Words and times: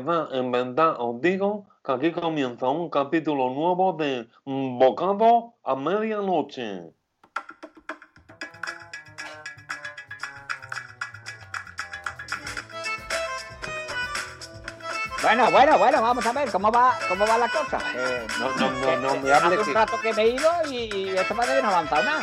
va, 0.00 0.28
en 0.32 0.50
verdad 0.52 0.96
os 0.98 1.20
digo 1.20 1.66
que 1.84 1.92
aquí 1.92 2.12
comienza 2.12 2.68
un 2.68 2.90
capítulo 2.90 3.50
nuevo 3.50 3.92
de 3.94 4.28
Bocado 4.44 5.54
a 5.64 5.74
Medianoche. 5.76 6.92
Bueno, 15.22 15.50
bueno, 15.50 15.76
bueno, 15.78 16.00
vamos 16.00 16.24
a 16.24 16.32
ver 16.32 16.50
cómo 16.50 16.72
va, 16.72 16.98
cómo 17.06 17.26
va 17.26 17.36
la 17.36 17.48
cosa. 17.48 17.78
Eh, 17.94 18.26
No, 18.38 18.48
no, 18.56 18.70
no, 18.70 18.96
no 18.96 19.16
me 19.20 19.30
hace 19.30 19.44
hable 19.44 19.58
un 19.58 19.64
que, 19.66 19.72
rato 19.74 20.00
que 20.00 20.12
me 20.14 20.22
he 20.22 20.28
ido 20.28 20.50
y 20.70 21.10
esto 21.10 21.34
parece 21.36 21.56
que 21.56 21.62
no 21.62 21.68
ha 21.68 21.72
avanzado 21.72 22.02
nada. 22.04 22.22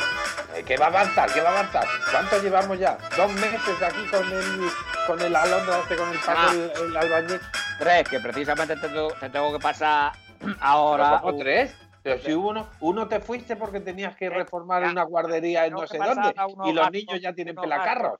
Eh, 0.56 0.64
¿Qué 0.66 0.78
va 0.78 0.86
a 0.86 0.90
avanzar? 0.90 1.32
¿Qué 1.32 1.42
va 1.42 1.50
a 1.50 1.60
avanzar? 1.60 1.86
¿Cuánto 2.12 2.42
llevamos 2.42 2.80
ya? 2.80 2.98
¿Dos 3.16 3.32
meses 3.34 3.82
aquí 3.84 4.04
con 4.10 4.26
el 4.32 4.72
con 5.06 5.22
el 5.22 5.36
Alondra, 5.36 5.78
este, 5.80 5.96
con 5.96 6.10
el 6.10 6.18
Paco, 6.20 6.40
Ah. 6.42 6.52
el, 6.54 6.72
el 6.90 6.98
albañil? 6.98 7.40
Tres, 7.80 8.10
que 8.10 8.20
precisamente 8.20 8.76
te, 8.76 8.88
tengo- 8.90 9.14
te 9.20 9.30
tengo 9.30 9.54
que 9.54 9.60
pasar 9.60 10.12
ahora. 10.60 11.20
¿Cómo 11.22 11.38
tres? 11.38 11.76
Pero 12.02 12.20
si 12.20 12.34
hubo 12.34 12.50
uno, 12.50 12.68
uno 12.80 13.08
te 13.08 13.20
fuiste 13.20 13.56
porque 13.56 13.82
tenías 13.82 14.16
que 14.16 14.26
Eh, 14.26 14.30
reformar 14.30 14.84
una 14.84 15.04
guardería 15.04 15.66
en 15.66 15.74
no 15.74 15.86
sé 15.86 15.98
dónde. 15.98 16.34
Y 16.66 16.74
los 16.74 16.92
niños 16.92 17.20
ya 17.22 17.34
tienen 17.34 17.56
pelacarros. 17.56 18.18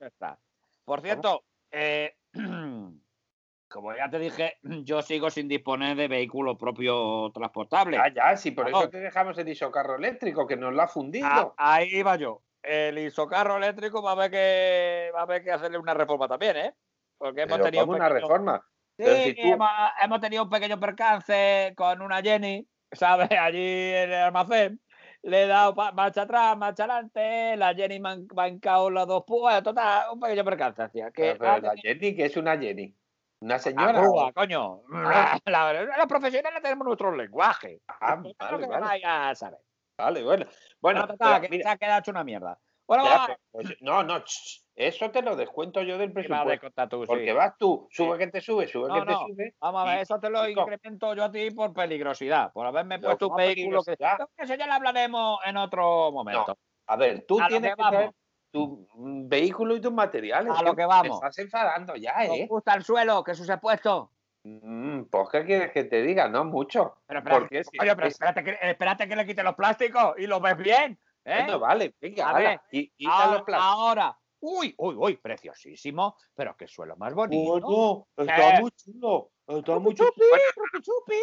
Por 0.84 1.00
cierto, 1.00 1.44
eh, 1.70 2.14
como 3.68 3.94
ya 3.96 4.08
te 4.10 4.18
dije, 4.18 4.58
yo 4.84 5.02
sigo 5.02 5.30
sin 5.30 5.48
disponer 5.48 5.96
de 5.96 6.08
vehículo 6.08 6.56
propio 6.58 7.30
transportable. 7.32 7.96
Ya, 7.96 8.12
ya, 8.14 8.36
sí, 8.36 8.50
por 8.50 8.66
Vamos. 8.66 8.82
eso 8.82 8.90
te 8.90 9.00
dejamos 9.00 9.36
el 9.38 9.48
isocarro 9.48 9.96
eléctrico, 9.96 10.46
que 10.46 10.56
nos 10.56 10.72
lo 10.74 10.82
ha 10.82 10.88
fundido. 10.88 11.26
Ah, 11.28 11.52
ahí 11.56 12.02
va 12.02 12.16
yo. 12.16 12.42
El 12.62 12.98
isocarro 12.98 13.56
eléctrico 13.56 14.02
va 14.02 14.10
a 14.10 14.12
haber 14.14 14.30
que 14.30 15.10
va 15.14 15.20
a 15.20 15.22
haber 15.22 15.42
que 15.42 15.52
hacerle 15.52 15.78
una 15.78 15.94
reforma 15.94 16.28
también, 16.28 16.56
¿eh? 16.56 16.74
Porque 17.16 17.42
hemos 17.42 17.54
Pero 17.58 17.64
tenido 17.64 17.84
un 17.84 17.90
una 17.94 18.08
pequeño- 18.08 18.20
reforma. 18.20 18.66
Sí, 18.98 19.04
Pero 19.04 19.16
si 19.22 19.34
tú- 19.34 19.52
hemos, 19.52 19.70
hemos 20.02 20.20
tenido 20.20 20.42
un 20.42 20.50
pequeño 20.50 20.80
percance 20.80 21.72
con 21.76 22.02
una 22.02 22.20
Jenny, 22.20 22.66
¿sabes? 22.92 23.28
Allí 23.40 23.62
en 23.94 24.10
el 24.10 24.14
almacén. 24.14 24.80
Le 25.22 25.44
he 25.44 25.46
dado 25.46 25.74
marcha 25.92 26.22
atrás, 26.22 26.56
marcha 26.56 26.84
adelante, 26.84 27.56
la 27.56 27.74
Jenny 27.74 27.98
me 28.00 28.10
ha 28.36 28.48
hincado 28.48 28.88
las 28.90 29.06
dos 29.06 29.24
púas, 29.24 29.62
total, 29.62 30.06
un 30.12 30.20
pequeño 30.20 30.44
percance, 30.44 30.82
hacía. 30.82 31.10
Que 31.10 31.22
Pero, 31.22 31.38
pero 31.38 31.52
ha 31.52 31.60
la 31.60 31.74
Jenny, 31.80 32.14
que 32.16 32.24
es 32.26 32.36
una 32.36 32.56
Jenny. 32.58 32.94
Una 33.40 33.58
señora. 33.58 34.02
púa, 34.02 34.32
coño. 34.32 34.82
Ah. 34.92 35.38
La, 35.44 35.72
la- 35.72 35.96
los 35.96 36.06
profesionales 36.06 36.60
tenemos 36.60 36.84
nuestro 36.86 37.14
lenguaje. 37.14 37.80
Ah, 38.00 38.16
vale, 38.16 38.66
vale. 38.66 39.00
Vale, 39.96 40.22
bueno. 40.22 40.46
Bueno, 40.80 41.00
Bueno, 41.00 41.06
total, 41.08 41.28
pero 41.32 41.42
que 41.42 41.48
mira, 41.50 41.62
se 41.64 41.68
ha 41.70 41.76
quedado 41.76 41.98
hecho 42.00 42.10
una 42.12 42.24
mierda. 42.24 42.58
Bueno, 42.88 43.04
ya, 43.04 43.38
pues, 43.52 43.76
no, 43.82 44.02
no, 44.02 44.24
eso 44.74 45.10
te 45.10 45.20
lo 45.20 45.36
descuento 45.36 45.82
yo 45.82 45.98
del 45.98 46.10
presupuesto. 46.10 46.70
tú, 46.88 47.02
sí. 47.02 47.06
Porque 47.06 47.32
vas 47.34 47.58
tú, 47.58 47.86
sube 47.90 48.16
que 48.16 48.28
te 48.28 48.40
sube, 48.40 48.66
sube 48.66 48.88
No, 48.88 48.94
que 48.94 49.02
te 49.02 49.14
sube. 49.14 49.54
Vamos 49.60 49.82
a 49.82 49.90
ver, 49.90 49.98
eso 49.98 50.18
te 50.18 50.30
lo 50.30 50.48
incremento 50.48 51.14
yo 51.14 51.24
a 51.24 51.30
ti 51.30 51.50
por 51.50 51.74
peligrosidad, 51.74 52.50
por 52.50 52.66
haberme 52.66 52.98
puesto 52.98 53.26
un 53.26 53.32
¿cómo 53.32 53.44
vehículo 53.44 53.82
que... 53.84 53.94
Eso 54.38 54.54
ya 54.54 54.66
lo 54.66 54.72
hablaremos 54.72 55.38
en 55.44 55.58
otro 55.58 56.10
momento. 56.12 56.58
A 56.86 56.96
ver, 56.96 57.26
tú 57.28 57.38
A 57.38 57.48
tienes 57.48 57.76
que 57.76 57.82
que 57.82 57.88
traer 57.90 58.10
tu 58.50 58.88
mm, 58.94 59.28
vehículo 59.28 59.76
y 59.76 59.82
tus 59.82 59.92
materiales. 59.92 60.54
A 60.56 60.62
lo 60.62 60.74
que 60.74 60.86
vamos. 60.86 61.20
Te 61.20 61.26
estás 61.26 61.38
enfadando 61.40 61.94
ya, 61.94 62.14
¿Os 62.26 62.38
¿eh? 62.38 62.46
gusta 62.48 62.72
el 62.72 62.84
suelo 62.84 63.22
que 63.22 63.34
sus 63.34 63.50
he 63.50 63.58
puesto? 63.58 64.10
Mm, 64.44 65.02
pues, 65.10 65.28
¿qué 65.30 65.44
quieres 65.44 65.72
que 65.72 65.84
te 65.84 66.00
diga? 66.00 66.26
No 66.28 66.46
mucho. 66.46 67.02
Pero, 67.06 67.18
espérate, 67.18 67.40
Porque 67.40 67.62
oye, 67.82 67.96
pero 67.96 68.06
es- 68.06 68.14
espérate, 68.14 68.44
que, 68.44 68.58
espérate 68.62 69.08
que 69.08 69.16
le 69.16 69.26
quite 69.26 69.42
los 69.42 69.54
plásticos 69.54 70.14
y 70.16 70.26
lo 70.26 70.40
ves 70.40 70.56
bien. 70.56 70.98
¿Eh? 71.28 71.42
Bueno, 71.42 71.58
vale, 71.60 71.94
venga, 72.00 72.26
A 72.26 72.30
hala, 72.30 72.38
ver, 72.50 72.60
y- 72.72 72.90
quita 72.90 73.44
ahora. 73.58 74.18
Uy, 74.40 74.72
uy, 74.78 74.94
uy, 74.96 75.16
preciosísimo. 75.16 76.16
Pero 76.34 76.56
qué 76.56 76.68
suelo 76.68 76.96
más 76.96 77.12
bonito. 77.12 77.60
Bueno, 77.60 78.06
está 78.16 78.56
Eh. 78.56 78.60
muy 78.60 78.70
chulo. 78.70 79.30
Está 79.46 79.78
muy 79.78 79.94
chulo. 79.94 80.10
chupi, 80.10 80.82
chupi. 80.82 81.20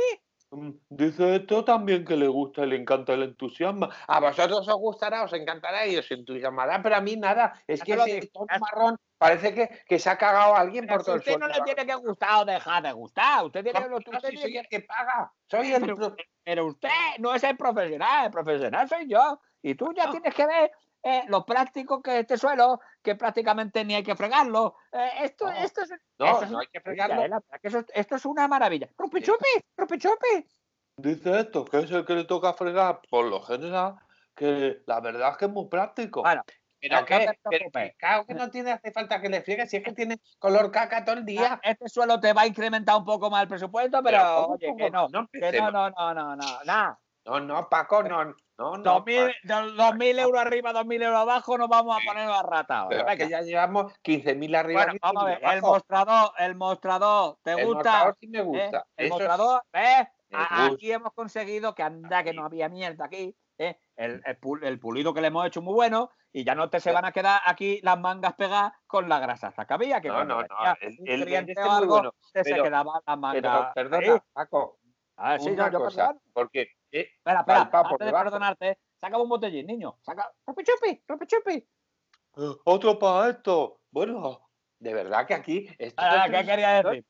Mm, 0.55 0.71
Dice 0.89 1.35
esto 1.35 1.63
también 1.65 2.05
que 2.05 2.15
le 2.15 2.27
gusta 2.27 2.65
le 2.65 2.75
encanta 2.77 3.13
el 3.13 3.23
entusiasmo. 3.23 3.89
A 4.07 4.19
vosotros 4.19 4.67
os 4.67 4.75
gustará, 4.75 5.23
os 5.23 5.33
encantará 5.33 5.85
y 5.85 5.97
os 5.97 6.09
entusiasmará, 6.09 6.81
pero 6.81 6.95
a 6.95 7.01
mí 7.01 7.15
nada. 7.17 7.61
Es 7.67 7.81
que 7.83 7.93
ese 7.93 8.21
ya- 8.33 8.59
marrón 8.59 8.97
parece 9.17 9.53
que, 9.53 9.69
que 9.87 9.99
se 9.99 10.09
ha 10.09 10.17
cagado 10.17 10.55
a 10.55 10.59
alguien 10.61 10.85
Pero 10.87 10.97
por 10.97 11.01
si 11.01 11.05
todo 11.05 11.15
el 11.15 11.19
usted 11.19 11.37
no 11.39 11.47
le 11.47 11.61
tiene 11.61 11.85
que 11.85 11.95
gustar 11.95 12.41
o 12.41 12.45
dejar 12.45 12.83
de 12.83 12.91
gustar. 12.93 13.45
Usted 13.45 13.63
tiene, 13.63 13.79
No, 13.87 13.97
usted 13.97 14.11
no, 14.11 14.19
si 14.19 14.27
tiene 14.27 14.41
soy 14.41 14.51
que- 14.53 14.59
el 14.59 14.67
que 14.67 14.79
paga. 14.81 15.31
Soy 15.49 15.71
el 15.73 15.95
Pero- 16.43 16.65
usted 16.67 16.89
no 17.19 17.33
es 17.35 17.43
el 17.43 17.57
profesional, 17.57 18.25
el 18.25 18.31
profesional 18.31 18.87
soy 18.87 19.07
yo. 19.09 19.39
Y 19.61 19.73
tú 19.75 19.91
ya 19.95 20.05
No. 20.05 20.11
tienes 20.11 20.33
que 20.35 20.45
ver 20.45 20.71
eh, 21.07 21.23
lo 21.27 21.45
práctico 21.45 22.01
que 22.01 22.15
es 22.15 22.19
este 22.21 22.35
suelo, 22.37 22.79
que 23.03 23.15
prácticamente 23.15 23.85
ni 23.85 23.93
hay 23.93 24.01
que 24.03 24.15
fregarlo. 24.15 24.75
Eh, 24.91 25.09
esto, 25.21 25.45
No. 25.45 25.51
esto 25.53 25.83
es, 25.83 25.89
No, 26.17 26.25
esto 26.25 26.43
es 26.45 26.49
no 26.51 26.57
una 26.57 26.61
hay 26.61 26.67
que 26.67 26.79
maravilla, 26.79 27.05
fregarlo. 27.07 27.37
eh, 27.37 27.59
que 27.61 27.67
eso- 27.67 27.85
esto 27.93 28.15
es 28.15 28.25
una 28.25 28.47
maravilla. 28.47 28.89
¡Rupi 28.97 29.19
Sí. 29.19 29.25
chupi! 29.27 29.65
¡Rupi 29.77 29.97
chupi! 29.99 30.47
Dice 30.97 31.39
esto, 31.41 31.63
que 31.65 31.77
es 31.79 31.91
el 31.91 32.05
que 32.05 32.13
le 32.15 32.23
toca 32.23 32.53
fregar 32.53 33.01
por 33.09 33.25
lo 33.25 33.39
general, 33.43 33.95
que 34.33 34.81
la 34.87 34.99
verdad 34.99 35.31
es 35.31 35.37
que 35.37 35.45
es 35.45 35.51
muy 35.51 35.67
práctico. 35.67 36.21
Bueno, 36.23 36.41
Pero 36.81 37.05
te 37.05 37.39
pero 37.49 37.69
que, 37.71 37.95
claro 37.97 38.25
que 38.25 38.33
no 38.33 38.49
tiene 38.49 38.71
hace 38.71 38.91
falta 38.91 39.19
que 39.21 39.29
le 39.29 39.41
friegue, 39.41 39.65
si 39.67 39.77
es 39.77 39.83
que 39.83 39.93
tiene 39.93 40.17
color 40.39 40.71
caca 40.71 41.03
todo 41.05 41.15
el 41.17 41.25
día. 41.25 41.59
Este 41.63 41.87
suelo 41.89 42.19
te 42.19 42.31
va 42.33 42.41
a 42.43 42.47
incrementar 42.47 42.95
un 42.97 43.05
poco 43.05 43.29
más 43.29 43.43
el 43.43 43.47
presupuesto, 43.47 44.01
pero, 44.03 44.17
Pero 44.17 44.35
¿cómo 44.35 44.53
oye, 44.55 44.73
que 44.77 44.89
no. 44.91 45.07
No 45.09 45.27
Que 45.27 45.51
no, 45.51 45.71
no, 45.71 45.89
no, 45.91 46.13
no, 46.13 46.35
no, 46.35 46.63
nada. 46.63 46.99
No, 47.25 47.39
no, 47.39 47.69
Paco, 47.69 48.03
no, 48.03 48.35
no, 48.57 48.77
no. 48.77 48.83
Dos 48.83 49.05
mil, 49.05 49.25
Paco. 49.25 49.33
do- 49.65 49.71
dos 49.73 49.95
mil 49.95 50.17
euros 50.19 50.41
arriba, 50.41 50.73
dos 50.73 50.85
mil 50.85 51.01
euros 51.01 51.19
abajo, 51.19 51.57
nos 51.57 51.67
vamos 51.69 51.95
a 51.95 51.99
poner 52.05 52.29
a 52.29 52.41
rata 52.41 52.87
que 53.17 53.29
ya 53.29 53.41
llevamos 53.41 53.93
15.000 54.01 54.55
arriba. 54.55 54.83
Bueno, 54.85 54.99
vamos 55.01 55.23
a 55.23 55.25
ver, 55.25 55.39
15.000 55.41 55.53
el 55.55 55.61
mostrador, 55.61 56.31
el 56.37 56.55
mostrador, 56.55 57.37
¿te 57.43 57.51
El 57.51 57.65
gusta? 57.65 57.75
mostrador 57.75 58.17
sí 58.19 58.27
me 58.27 58.39
¿Eh? 58.39 58.43
gusta. 58.43 58.85
El 58.97 59.05
Eso 59.07 59.15
mostrador, 59.15 59.61
¿ves? 59.73 60.07
Aquí 60.31 60.91
hemos 60.91 61.13
conseguido 61.13 61.73
que 61.75 61.83
anda 61.83 62.23
que 62.23 62.33
no 62.33 62.45
había 62.45 62.67
mierda 62.69 63.05
aquí. 63.05 63.35
¿eh? 63.57 63.79
El, 63.95 64.21
el 64.25 64.39
pul- 64.39 64.65
el 64.65 64.79
pulido 64.79 65.13
que 65.13 65.21
le 65.21 65.27
hemos 65.27 65.45
hecho 65.47 65.61
muy 65.61 65.73
bueno 65.73 66.09
y 66.33 66.43
ya 66.43 66.55
no 66.55 66.69
te 66.69 66.81
se 66.81 66.91
van 66.91 67.05
a 67.05 67.13
quedar 67.13 67.39
aquí 67.45 67.79
las 67.83 67.97
mangas 67.97 68.33
pegadas 68.33 68.73
con 68.87 69.07
la 69.07 69.19
grasa 69.19 69.53
que 69.65 69.73
había. 69.73 70.01
Que 70.01 70.09
No, 70.09 70.25
no, 70.25 70.41
no, 70.41 70.47
el- 70.81 70.97
el- 71.07 71.23
cliente 71.25 71.53
este 71.53 71.63
o 71.63 71.71
algo, 71.71 71.93
bueno, 71.95 72.11
te 72.33 72.43
se 72.43 72.53
quedaba 72.55 73.01
la 73.05 73.15
Pero, 73.31 73.49
manga. 73.49 73.73
perdona. 73.73 74.23
Paco, 74.33 74.77
Ah, 75.17 75.39
sí, 75.39 75.49
una 75.49 75.67
yo, 75.67 75.79
yo 75.79 75.85
cosa, 75.85 76.15
porque 76.33 76.61
eh, 76.91 77.09
Espera, 77.17 77.39
espera, 77.39 77.69
palpa 77.69 77.83
por 77.83 77.91
antes 77.93 77.99
de 77.99 78.05
debajo. 78.05 78.23
perdonarte, 78.25 78.79
saca 78.99 79.17
un 79.17 79.29
botellín, 79.29 79.65
niño. 79.67 79.97
Saca. 80.01 80.29
¡Rupi 80.45 80.63
chupi! 80.63 81.03
¡Rupi 81.07 81.25
chupi! 81.25 81.53
Eh, 82.37 82.55
Otro 82.65 82.99
para 82.99 83.29
esto. 83.29 83.79
Bueno, 83.91 84.49
de 84.79 84.93
verdad 84.93 85.25
que 85.25 85.33
aquí... 85.33 85.69
esto 85.77 86.01
Ah, 86.05 86.27
¿Qué 86.29 86.45
quería 86.45 86.83
decir? 86.83 87.05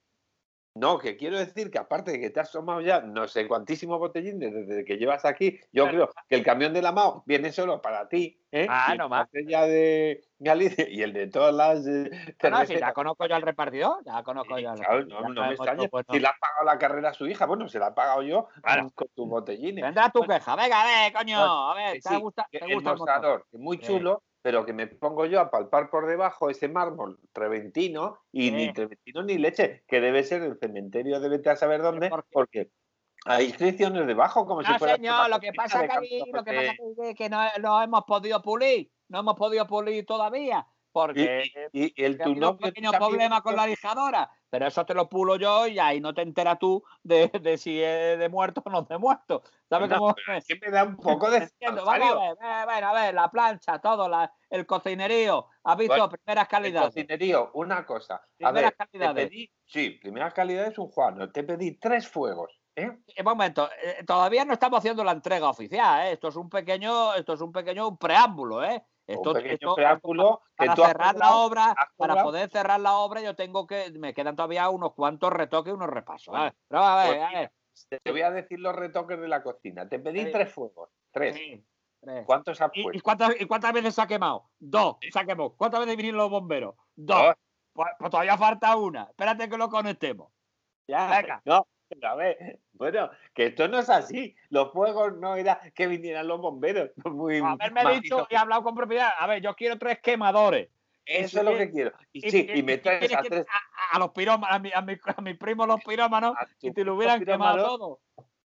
No, 0.78 1.00
que 1.00 1.16
quiero 1.16 1.38
decir 1.40 1.72
que 1.72 1.78
aparte 1.80 2.12
de 2.12 2.20
que 2.20 2.30
te 2.32 2.42
has 2.42 2.52
tomado 2.52 2.82
ya 2.82 3.00
no 3.00 3.30
sé 3.30 3.48
cuantísimos 3.48 3.98
botellines 3.98 4.54
desde 4.54 4.84
que 4.84 4.98
llevas 4.98 5.24
aquí, 5.24 5.58
yo 5.72 5.88
creo 5.88 6.10
que 6.28 6.36
el 6.36 6.44
camión 6.44 6.74
de 6.74 6.82
la 6.82 6.92
MAO 6.92 7.24
viene 7.26 7.54
solo 7.54 7.82
para 7.82 8.10
ti. 8.10 8.42
¿eh? 8.52 8.68
Ah, 8.70 8.92
Y 8.94 8.98
no 8.98 9.08
más. 9.08 9.30
ya 9.48 9.66
de 9.66 10.22
Galicia 10.38 10.90
y 10.90 11.02
el 11.02 11.14
de 11.14 11.28
todas 11.28 11.56
las 11.56 11.88
eh, 11.88 12.10
No, 12.44 12.50
no, 12.50 12.66
si 12.66 12.78
ya 12.78 12.92
conozco 12.92 13.26
yo 13.26 13.36
al 13.36 13.42
repartidor, 13.42 14.04
ya 14.06 14.22
conozco 14.22 14.58
Sí, 14.58 14.64
yo 14.64 14.72
al 14.72 14.80
claro, 14.80 15.06
no, 15.06 15.22
no 15.30 15.42
me 15.44 15.54
extraña. 15.54 15.88
pues. 15.88 16.06
Si 16.12 16.20
le 16.20 16.28
has 16.28 16.38
pagado 16.38 16.66
la 16.66 16.78
carrera 16.78 17.10
a 17.12 17.14
su 17.14 17.26
hija, 17.26 17.46
bueno, 17.46 17.70
se 17.70 17.80
la 17.80 17.88
he 17.88 17.92
pagado 17.94 18.22
yo 18.24 18.48
Claro. 18.62 18.92
con 18.94 19.08
tus 19.16 19.30
botellines. 19.30 19.82
Vendrá 19.82 20.10
tu 20.10 20.24
queja, 20.24 20.58
venga, 20.58 20.82
a 20.82 20.86
ver, 20.86 21.14
coño, 21.14 21.40
a 21.72 21.74
ver, 21.76 22.02
¿te 22.02 22.18
gusta, 22.18 22.46
te 22.52 22.58
el 22.66 22.74
gusta 22.74 22.92
el 22.92 22.98
mostrador, 22.98 23.48
que 23.50 23.58
muy 23.58 23.78
Sí. 23.78 24.02
Pero 24.46 24.64
que 24.64 24.74
me 24.74 24.86
pongo 24.86 25.26
yo 25.26 25.40
a 25.40 25.50
palpar 25.50 25.90
por 25.90 26.06
debajo 26.06 26.52
ese 26.52 26.70
mármol 26.70 27.18
treventino 27.34 28.20
y 28.32 28.52
ni 28.52 28.72
treventino 28.72 29.24
ni 29.24 29.40
leche, 29.40 29.84
que 29.88 30.00
debe 30.00 30.24
ser 30.24 30.44
el 30.44 30.60
cementerio 30.60 31.20
de 31.20 31.30
vete 31.30 31.50
a 31.50 31.56
saber 31.56 31.82
dónde, 31.82 32.12
porque 32.32 32.70
hay 33.26 33.46
inscripciones 33.48 34.06
debajo 34.06 34.46
como 34.46 34.62
si 34.62 34.72
No, 34.72 34.78
fuera 34.78 34.98
señor, 34.98 35.32
lo 35.32 35.40
que 35.40 35.52
pasa 35.52 35.88
que 35.88 36.22
lo 36.32 36.44
que 36.44 36.54
pasa 36.54 36.76
que, 36.96 37.16
que 37.16 37.28
no, 37.28 37.40
no 37.60 37.82
hemos 37.82 38.04
podido 38.04 38.40
pulir, 38.44 38.92
no 39.08 39.22
hemos 39.22 39.34
podido 39.34 39.66
pulir 39.66 40.06
todavía, 40.06 40.68
porque 40.92 41.46
y, 41.74 42.00
y 42.00 42.06
el 42.06 42.22
ha 42.22 42.26
tu 42.26 42.34
un 42.34 42.58
pequeño 42.60 42.92
problema 42.92 43.42
con 43.42 43.56
la 43.56 43.66
lijadora, 43.66 44.30
pero 44.56 44.68
eso 44.68 44.86
te 44.86 44.94
lo 44.94 45.10
pulo 45.10 45.36
yo 45.36 45.68
y 45.68 45.80
ahí 45.80 46.00
no 46.00 46.14
te 46.14 46.22
enteras 46.22 46.58
tú 46.60 46.82
de, 47.04 47.28
de 47.42 47.58
si 47.58 47.82
es 47.84 48.18
de 48.18 48.30
muerto 48.30 48.62
o 48.66 48.70
no 48.70 48.84
de 48.84 48.98
muerto. 48.98 49.44
¿Sabes 49.68 49.92
Anda, 49.92 49.98
cómo 49.98 50.16
es 50.38 50.46
que 50.48 50.56
me 50.62 50.72
da 50.72 50.86
un 50.86 50.96
poco 50.96 51.30
de 51.30 51.52
vamos 51.60 51.90
a 51.90 51.98
ver, 51.98 52.38
eh, 52.40 52.66
bueno, 52.66 52.88
a 52.88 52.94
ver, 52.94 53.14
la 53.14 53.30
plancha, 53.30 53.80
todo, 53.82 54.08
la, 54.08 54.34
el 54.50 54.66
cocinerío, 54.66 55.48
has 55.66 55.76
visto 55.78 55.94
Bueno, 55.94 56.10
primeras 56.10 56.46
El 56.46 56.50
calidades. 56.50 56.88
cocinerío, 56.88 57.52
una 57.54 57.86
cosa. 57.86 58.16
A 58.16 58.28
Primeras 58.38 58.54
ver, 58.54 58.76
calidades. 58.78 59.30
pedí, 59.30 59.52
sí, 59.66 59.90
primeras 60.02 60.34
calidades 60.34 60.78
un 60.78 60.88
Juan, 60.88 61.32
te 61.34 61.44
pedí 61.44 61.78
tres 61.78 62.08
fuegos. 62.08 62.58
¿eh? 62.78 62.88
Un 62.88 63.26
momento, 63.26 63.70
eh, 63.84 64.06
todavía 64.06 64.46
no 64.46 64.54
estamos 64.54 64.80
haciendo 64.80 65.04
la 65.04 65.12
entrega 65.12 65.50
oficial, 65.50 66.08
¿eh? 66.08 66.12
esto 66.14 66.30
es 66.30 66.36
un 66.38 66.50
pequeño, 66.50 67.14
esto 67.16 67.34
es 67.34 67.42
un 67.42 67.52
pequeño 67.52 67.98
preámbulo, 67.98 68.64
¿eh? 68.64 68.86
Esto, 69.08 69.30
un 69.30 69.36
pequeño 69.36 69.54
esto- 69.54 69.76
preámbulo 69.76 70.42
que 70.58 70.66
para 70.66 70.76
cerrar 70.88 71.16
la 71.16 71.36
obra, 71.36 71.76
para 71.96 72.24
poder 72.24 72.50
cerrar 72.50 72.80
la 72.80 72.98
obra, 72.98 73.22
yo 73.22 73.36
tengo 73.36 73.68
que, 73.68 73.92
me 73.92 74.14
quedan 74.14 74.36
todavía 74.36 74.70
unos 74.70 74.94
cuantos 74.94 75.32
retoques 75.32 75.72
y 75.72 75.76
unos 75.76 75.90
repasos. 75.90 76.32
Bueno, 76.32 76.46
¿vale? 76.46 76.56
Pero 76.68 76.84
a 76.84 76.96
ver, 76.96 77.08
pues 77.08 77.22
a 77.24 77.28
mira, 77.28 77.40
ver. 77.42 77.52
Te 78.04 78.12
voy 78.12 78.22
a 78.22 78.32
decir 78.32 78.60
los 78.60 78.76
retoques 78.76 79.20
de 79.20 79.28
la 79.28 79.44
cocina. 79.44 79.88
Te 79.88 80.00
pedí 80.00 80.26
Sí. 80.26 80.32
tres 80.32 80.52
fuegos. 80.52 80.90
Tres. 81.12 81.36
Sí, 81.36 81.64
tres. 82.02 82.26
¿Cuántos 82.26 82.60
has 82.62 82.72
¿Y, 82.74 82.80
y 82.80 82.84
puesto? 82.84 83.04
cuántas, 83.04 83.42
y 83.42 83.46
cuántas 83.46 83.74
veces 83.74 83.94
se 83.96 84.02
ha 84.02 84.08
quemado? 84.08 84.50
Dos, 84.58 84.98
se 85.12 85.20
ha 85.20 85.26
quemado. 85.26 85.56
¿Cuántas 85.56 85.82
veces 85.82 85.98
vinieron 85.98 86.18
los 86.20 86.30
bomberos? 86.30 86.76
Dos. 86.96 87.22
Dos. 87.22 87.36
Pues, 87.74 87.90
pues 88.00 88.10
todavía 88.10 88.38
falta 88.38 88.76
una. 88.78 89.04
Espérate 89.04 89.50
que 89.50 89.58
lo 89.58 89.70
conectemos. 89.70 90.32
Ya, 90.88 91.08
venga. 91.10 91.42
No, 91.46 91.68
pero 91.88 92.08
a 92.08 92.16
ver, 92.16 92.60
bueno, 92.74 93.10
que 93.34 93.48
esto 93.48 93.68
no 93.68 93.80
es 93.80 93.90
así. 93.90 94.36
Los 94.50 94.72
fuegos 94.72 95.18
no 95.18 95.36
era 95.36 95.60
que 95.74 95.88
vinieran 95.88 96.28
los 96.28 96.40
bomberos. 96.42 96.92
Muy 97.06 97.38
Haberme 97.40 97.84
mágico. 97.84 98.02
dicho 98.02 98.28
y 98.30 98.36
hablado 98.36 98.64
con 98.64 98.76
propiedad. 98.76 99.10
A 99.18 99.28
ver, 99.28 99.42
yo 99.42 99.56
quiero 99.56 99.78
tres 99.78 100.00
quemadores. 100.00 100.70
Eso 101.06 101.40
es 101.40 101.46
lo 101.46 101.56
que 101.56 101.70
quiero. 101.70 101.92
Y, 102.12 102.32
sí, 102.32 102.48
y 102.52 102.64
me 102.64 102.80
traes 102.80 103.14
a 103.14 103.22
tres. 103.22 103.46
a, 103.48 103.96
a 103.96 104.00
los 104.00 104.10
pirómanos, 104.10 104.56
a, 104.56 104.60
mi, 104.60 104.72
a, 104.74 104.82
mi, 104.82 104.98
a 105.16 105.22
mis 105.22 105.38
primos 105.38 105.68
los 105.68 105.84
pirómanos, 105.84 106.36
y 106.60 106.72
te 106.72 106.84
lo 106.84 106.96
hubieran 106.96 107.24
quemado 107.24 107.64
todo. 107.64 108.00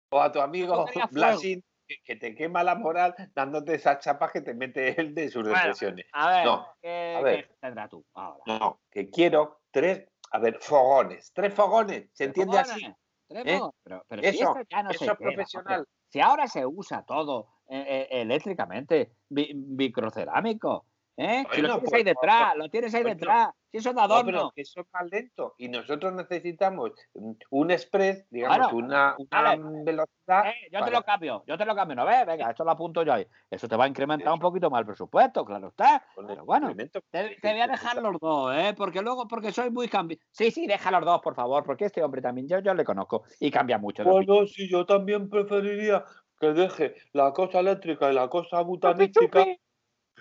O 0.10 0.20
a 0.22 0.32
tu 0.32 0.42
amigo 0.42 0.88
fuego. 0.88 1.08
Blasín, 1.12 1.64
que, 1.88 2.02
que 2.04 2.16
te 2.16 2.34
quema 2.34 2.64
la 2.64 2.74
moral 2.74 3.14
dándote 3.36 3.76
esas 3.76 4.00
chapas 4.00 4.32
que 4.32 4.42
te 4.42 4.56
mete 4.56 5.00
él 5.00 5.14
de 5.14 5.30
sus 5.30 5.44
Bueno, 5.44 5.58
depresiones. 5.60 6.08
A 6.14 6.30
ver, 6.30 6.46
No, 6.46 6.68
¿qué, 6.82 7.16
a 7.16 7.22
ver. 7.22 7.50
qué 7.62 7.88
tú 7.90 8.06
ahora? 8.16 8.44
No, 8.48 8.82
que 8.90 9.10
quiero 9.10 9.62
tres, 9.70 10.08
a 10.32 10.40
ver, 10.40 10.58
fogones. 10.60 11.32
Tres 11.34 11.54
fogones, 11.54 12.10
¿se 12.14 12.24
entiende 12.24 12.58
así? 12.58 12.88
¿Eh? 13.30 13.60
Pero, 13.84 14.06
pero 14.08 14.22
si 14.22 14.28
Eso, 14.30 14.52
eso 14.52 14.62
ya 14.70 14.84
no 14.84 14.92
se 14.92 15.06
eso 15.06 15.16
profesional. 15.16 15.88
Si 16.10 16.20
ahora 16.22 16.48
se 16.48 16.66
usa 16.66 17.04
todo 17.06 17.48
eh, 17.68 18.08
eh, 18.10 18.22
eléctricamente, 18.22 19.12
microcerámico, 19.30 20.86
¿eh? 21.18 21.44
si 21.52 21.62
lo 21.62 21.68
Bueno, 21.68 21.80
tienes 21.80 21.80
pues, 21.82 21.94
ahí 21.94 22.04
detrás, 22.04 22.56
lo 22.56 22.70
tienes 22.70 22.94
ahí 22.94 23.04
detrás. 23.04 23.50
Si 23.72 23.78
eso 23.78 23.90
es 23.90 23.96
No, 23.96 24.24
pero 24.26 24.52
que 24.56 24.62
eso 24.62 24.82
es 24.82 24.88
más 24.94 25.10
lento. 25.12 25.56
Y 25.58 25.68
nosotros 25.68 26.14
necesitamos 26.14 26.92
mm, 27.14 27.32
un 27.50 27.72
express, 27.72 28.26
digamos, 28.30 28.72
Bueno, 28.72 28.86
una, 28.88 29.16
una 29.18 29.56
velocidad. 29.84 30.48
Eh, 30.48 30.70
yo 30.72 30.84
te 30.84 30.92
lo 30.92 31.04
cambio, 31.04 31.44
yo 31.46 31.58
te 31.58 31.66
lo 31.66 31.76
cambio, 31.76 31.96
¿no 31.96 32.06
ves? 32.06 32.26
Venga, 32.26 32.50
esto 32.50 32.64
lo 32.64 32.72
apunto 32.72 33.04
yo 33.04 33.14
ahí. 33.14 33.28
Eso 33.50 33.68
te 33.68 33.76
va 33.76 33.86
a 33.86 33.88
incrementar 33.88 34.32
un 34.32 34.40
poquito 34.40 34.70
más 34.70 34.80
el 34.82 34.86
presupuesto, 34.86 35.44
claro 35.44 35.68
está. 35.70 36.06
Pero 36.16 36.46
bueno. 36.46 36.74
Te, 36.76 36.90
te 37.42 37.52
voy 37.52 37.62
a 37.62 37.68
dejar 37.68 38.02
los 38.02 38.20
dos, 38.20 38.56
¿eh? 38.56 38.74
Porque 38.78 39.02
luego, 39.02 39.28
porque 39.28 39.52
soy 39.52 39.70
muy 39.70 39.88
cambi... 39.88 40.20
Sí, 40.32 40.52
sí, 40.52 40.66
deja 40.68 40.92
los 40.92 41.04
dos, 41.04 41.22
por 41.22 41.36
favor, 41.36 41.64
porque 41.64 41.86
este 41.86 42.04
hombre 42.04 42.22
también, 42.22 42.48
yo, 42.48 42.60
yo 42.60 42.74
le 42.74 42.86
conozco 42.86 43.24
y 43.40 43.52
cambia 43.52 43.78
mucho. 43.78 44.04
Bueno, 44.04 44.46
sí, 44.48 44.70
yo 44.70 44.86
también 44.86 45.30
preferiría 45.30 46.06
que 46.40 46.54
deje 46.54 46.96
la 47.14 47.34
cosa 47.34 47.60
eléctrica 47.60 48.12
y 48.12 48.14
la 48.14 48.30
cosa 48.30 48.58
Chupi, 48.58 48.68
butanística. 48.68 49.40
chupi. 49.44 49.60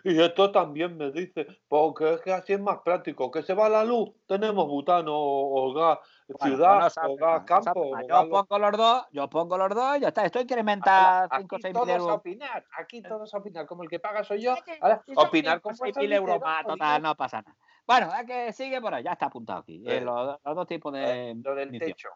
Y 0.08 0.22
esto 0.22 0.52
también 0.52 0.96
me 0.96 1.10
dice, 1.10 1.48
porque 1.66 2.14
es 2.14 2.20
que 2.20 2.32
así 2.32 2.52
es 2.52 2.60
más 2.60 2.78
práctico. 2.84 3.28
Que 3.28 3.42
se 3.42 3.54
va 3.54 3.68
la 3.68 3.82
luz, 3.84 4.10
tenemos 4.28 4.68
butano 4.68 5.12
o, 5.12 5.70
o 5.70 5.74
gas 5.74 5.98
Bueno, 6.28 6.56
ciudad, 6.56 6.92
o 7.04 7.16
gas 7.16 7.44
campo. 7.44 7.90
Yo 8.08 8.28
pongo 8.30 8.58
los 8.60 8.72
dos, 8.76 9.06
yo 9.10 9.28
pongo 9.28 9.58
los 9.58 9.74
dos 9.74 9.96
y 9.96 10.00
ya 10.02 10.08
está. 10.08 10.24
Esto 10.24 10.40
incrementa 10.40 11.24
Aquí 11.24 11.38
5 11.38 11.56
o 11.56 11.58
6 11.58 11.74
todos 11.74 11.86
mil 11.86 11.94
a 11.94 11.98
euros. 11.98 12.16
opinar, 12.18 12.64
aquí 12.78 13.02
todos 13.02 13.34
a 13.34 13.38
opinar, 13.38 13.66
como 13.66 13.82
el 13.82 13.88
que 13.88 13.98
paga 13.98 14.22
soy 14.22 14.42
yo. 14.42 14.54
Ahora, 14.80 15.02
opinar 15.16 15.60
con 15.60 15.72
o 15.72 15.74
seis 15.74 15.80
vuestro 15.80 16.02
mil 16.02 16.12
euros 16.12 16.40
más, 16.40 16.64
total, 16.64 17.02
no 17.02 17.14
pasa 17.16 17.42
nada. 17.42 17.56
Bueno, 17.84 18.08
es 18.20 18.26
que 18.26 18.52
sigue 18.52 18.80
por 18.80 18.94
ahí, 18.94 19.02
ya 19.02 19.12
está 19.12 19.26
apuntado 19.26 19.58
aquí. 19.60 19.82
eh, 19.86 19.96
Eh, 19.96 20.00
los, 20.02 20.38
los 20.44 20.54
dos 20.54 20.66
tipos 20.68 20.92
de. 20.92 21.36
Lo 21.42 21.54
del 21.56 21.76
techo. 21.80 22.10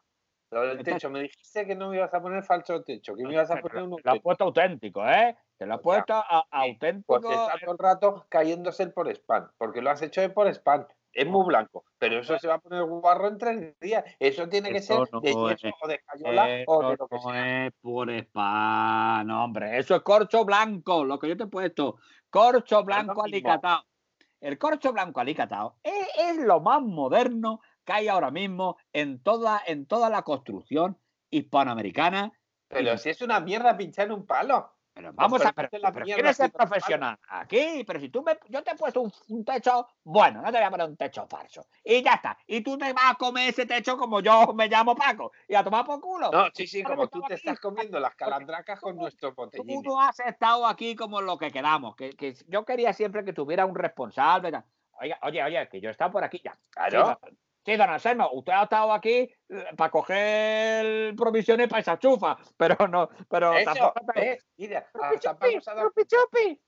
Lo 0.50 0.62
del 0.62 0.79
El 0.79 0.85
techo. 0.85 1.11
Me 1.11 1.20
dijiste 1.23 1.67
que 1.67 1.75
no 1.76 1.91
me 1.91 1.97
ibas 1.97 2.12
a 2.12 2.20
poner 2.20 2.43
falso 2.43 2.82
techo, 2.82 3.14
que 3.14 3.25
me 3.25 3.32
ibas 3.35 3.50
a 3.50 3.56
poner. 3.61 3.85
Te 3.85 4.02
lo 4.05 4.12
has 4.12 4.20
puesto 4.20 4.44
auténtico, 4.44 5.06
¿eh? 5.06 5.37
Te 5.56 5.67
lo 5.67 5.75
has 5.75 5.81
puesto 5.81 6.14
a- 6.14 6.44
auténtico. 6.50 7.20
Pues 7.20 7.25
está 7.32 7.58
todo 7.64 7.73
el 7.73 7.79
rato 7.79 8.26
cayéndose 8.29 8.82
el 8.82 8.93
por 8.93 9.08
spam, 9.08 9.49
porque 9.58 9.81
lo 9.81 9.91
has 9.91 10.02
hecho 10.02 10.20
de 10.20 10.31
por 10.31 10.49
spam. 10.49 10.87
Es 11.12 11.26
muy 11.26 11.44
blanco, 11.44 11.85
pero 11.99 12.20
eso 12.20 12.38
se 12.38 12.47
va 12.47 12.55
a 12.55 12.58
poner 12.61 12.85
guarro 12.85 13.26
en 13.26 13.37
tres 13.38 13.79
días. 13.81 14.05
Eso 14.20 14.49
tiene 14.49 14.70
que 14.70 14.79
Eso 14.79 15.05
ser 15.06 15.20
de 15.20 15.29
yeso 15.29 15.49
es- 15.69 15.75
o 15.82 15.88
de 15.88 15.99
cayola 16.05 16.49
o 16.69 16.82
de 16.91 16.96
lo 16.96 17.08
que 17.08 17.17
no 17.17 17.20
sea. 17.32 17.67
es 17.67 17.73
por 17.81 18.11
spa, 18.12 19.23
no, 19.25 19.44
hombre. 19.44 19.79
Eso 19.79 19.96
es 19.96 20.03
corcho 20.03 20.44
blanco, 20.44 21.05
lo 21.05 21.19
que 21.19 21.29
yo 21.29 21.37
te 21.37 21.44
he 21.44 21.49
puesto. 21.49 21.96
Corcho 22.31 22.85
blanco 22.85 23.25
mismo. 23.25 23.25
alicatado. 23.25 23.82
El 24.41 24.59
corcho 24.59 24.93
blanco 24.93 25.21
alicatado 25.21 25.77
es, 25.83 26.09
es 26.19 26.37
lo 26.39 26.61
más 26.61 26.83
moderno 26.83 27.61
que 27.85 27.93
hay 27.93 28.09
ahora 28.09 28.31
mismo 28.31 28.77
en 28.93 29.23
toda, 29.23 29.63
en 29.67 29.87
toda 29.87 30.09
la 30.11 30.23
construcción 30.23 30.99
hispanoamericana. 31.31 32.33
Pero 32.69 32.97
si 32.99 33.11
es 33.11 33.21
una 33.21 33.41
mierda 33.41 33.77
pinchar 33.77 34.07
en 34.07 34.13
un 34.13 34.27
palo. 34.27 34.73
Pero 35.00 35.12
vamos 35.14 35.44
a. 35.44 35.52
Pero, 35.52 35.69
pero 35.70 36.05
¿quieres 36.05 36.37
ser 36.37 36.52
profesional 36.52 37.19
aquí? 37.29 37.85
Pero 37.87 38.00
si 38.00 38.08
tú 38.11 38.23
me. 38.23 38.38
Yo 38.49 38.62
te 38.62 38.73
he 38.73 38.75
puesto 38.76 39.00
un, 39.00 39.12
un 39.29 39.44
techo. 39.44 39.88
Bueno, 40.05 40.43
no 40.43 40.52
te 40.52 40.58
voy 40.58 40.67
a 40.67 40.70
poner 40.70 40.88
un 40.88 40.97
techo 40.97 41.26
falso. 41.26 41.67
Y 41.85 42.02
ya 42.02 42.14
está. 42.14 42.37
Y 42.47 42.61
tú 42.62 42.76
te 42.76 42.93
vas 42.93 43.12
a 43.12 43.14
comer 43.14 43.49
ese 43.50 43.67
techo 43.67 43.97
como 43.97 44.20
yo 44.20 44.52
me 44.55 44.69
llamo 44.69 44.94
Paco. 44.94 45.32
Y 45.49 45.55
a 45.55 45.64
tomar 45.64 45.85
por 45.85 46.00
culo. 46.00 46.31
No, 46.31 46.49
sí, 46.55 46.67
sí, 46.67 46.82
como 46.82 47.08
tú 47.08 47.20
te 47.23 47.35
aquí. 47.35 47.35
estás 47.35 47.61
comiendo 47.61 47.99
las 47.99 48.14
calandracas 48.14 48.81
con 48.81 48.94
tú- 48.94 49.02
nuestros 49.02 49.35
Tú 49.35 49.82
no 49.82 50.00
has 50.00 50.20
estado 50.20 50.67
aquí 50.67 50.94
como 50.94 51.20
lo 51.20 51.38
que 51.38 51.50
quedamos. 51.50 51.96
Que, 51.96 52.11
que 52.11 52.35
yo 52.46 52.64
quería 52.64 52.93
siempre 52.93 53.25
que 53.25 53.32
tuviera 53.32 53.67
un 53.67 53.75
responsable. 53.75 54.53
Oiga, 55.00 55.19
oye, 55.23 55.43
oye, 55.43 55.69
que 55.69 55.81
yo 55.81 55.88
he 55.88 55.93
estado 55.93 56.11
por 56.11 56.25
aquí 56.25 56.41
ya. 56.44 56.58
Claro. 56.70 57.19
Sí, 57.23 57.37
Sí, 57.65 57.77
don 57.77 57.91
Anselmo, 57.91 58.31
usted 58.33 58.53
ha 58.53 58.62
estado 58.62 58.93
aquí 58.93 59.31
para 59.77 59.91
coger 59.91 61.15
provisiones 61.15 61.69
para 61.69 61.81
esa 61.81 61.99
chufa, 61.99 62.37
pero 62.57 62.89
no, 62.89 63.09
pero 63.29 63.53
Eso, 63.55 63.73
tampoco 63.75 64.01
te- 64.15 64.21
¿ves? 64.21 64.47
Mira, 64.57 64.87
Chupi, 64.93 65.05
hasta 65.17 65.35
chupi, 65.37 65.61
chupi, 65.61 66.05
chupi. 66.07 66.61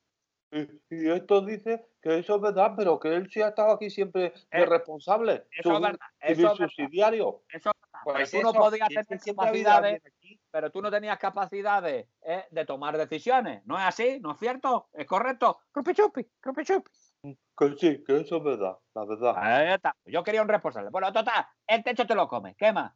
Y, 0.55 0.61
y 0.95 1.11
esto 1.11 1.41
dice 1.41 1.87
que 2.03 2.19
eso 2.19 2.37
es 2.37 2.43
verdad, 2.43 2.75
pero 2.77 3.01
que 3.01 3.09
él 3.09 3.31
sí 3.31 3.41
ha 3.41 3.49
estado 3.49 3.73
aquí 3.73 3.89
siempre 3.89 4.21
de 4.23 4.33
Eh, 4.51 4.67
responsable. 4.67 5.47
Eso 5.51 5.73
es 5.77 5.81
verdad, 5.81 6.07
eso 6.21 6.53
es 6.53 6.57
subsidiario. 6.59 7.43
eso 7.49 7.71
es 7.71 7.75
verdad. 7.81 8.01
Pues 8.05 8.31
tú 8.31 8.43
no 8.43 8.51
eso, 8.51 8.59
podías 8.59 8.91
es 8.91 8.97
que 8.99 9.05
tener 9.05 9.25
capacidades, 9.25 10.03
pero 10.51 10.71
tú 10.71 10.83
no 10.83 10.91
tenías 10.91 11.19
capacidades 11.19 12.07
eh, 12.21 12.45
de 12.51 12.67
tomar 12.67 12.99
decisiones. 12.99 13.65
¿No 13.65 13.79
es 13.79 13.85
así? 13.85 14.19
¿No 14.21 14.33
es 14.33 14.39
cierto? 14.39 14.89
¿Es 14.93 15.07
correcto? 15.07 15.61
Chupi, 15.75 15.95
chupi, 15.95 16.27
chupi, 16.45 16.65
chupi. 16.65 16.91
Que 17.57 17.77
sí, 17.79 18.03
que 18.05 18.21
eso 18.21 18.39
es 18.39 18.43
verdad, 18.45 18.79
la 18.95 19.05
verdad. 19.05 19.35
Ahí 19.37 19.73
está. 19.75 19.95
Yo 20.05 20.25
quería 20.25 20.43
un 20.43 20.49
responsable. 20.49 20.91
Bueno, 20.91 21.13
total, 21.13 21.47
el 21.67 21.85
techo 21.85 22.07
te 22.07 22.15
lo 22.15 22.27
come. 22.27 22.55
¿Qué 22.57 22.73
más? 22.73 22.93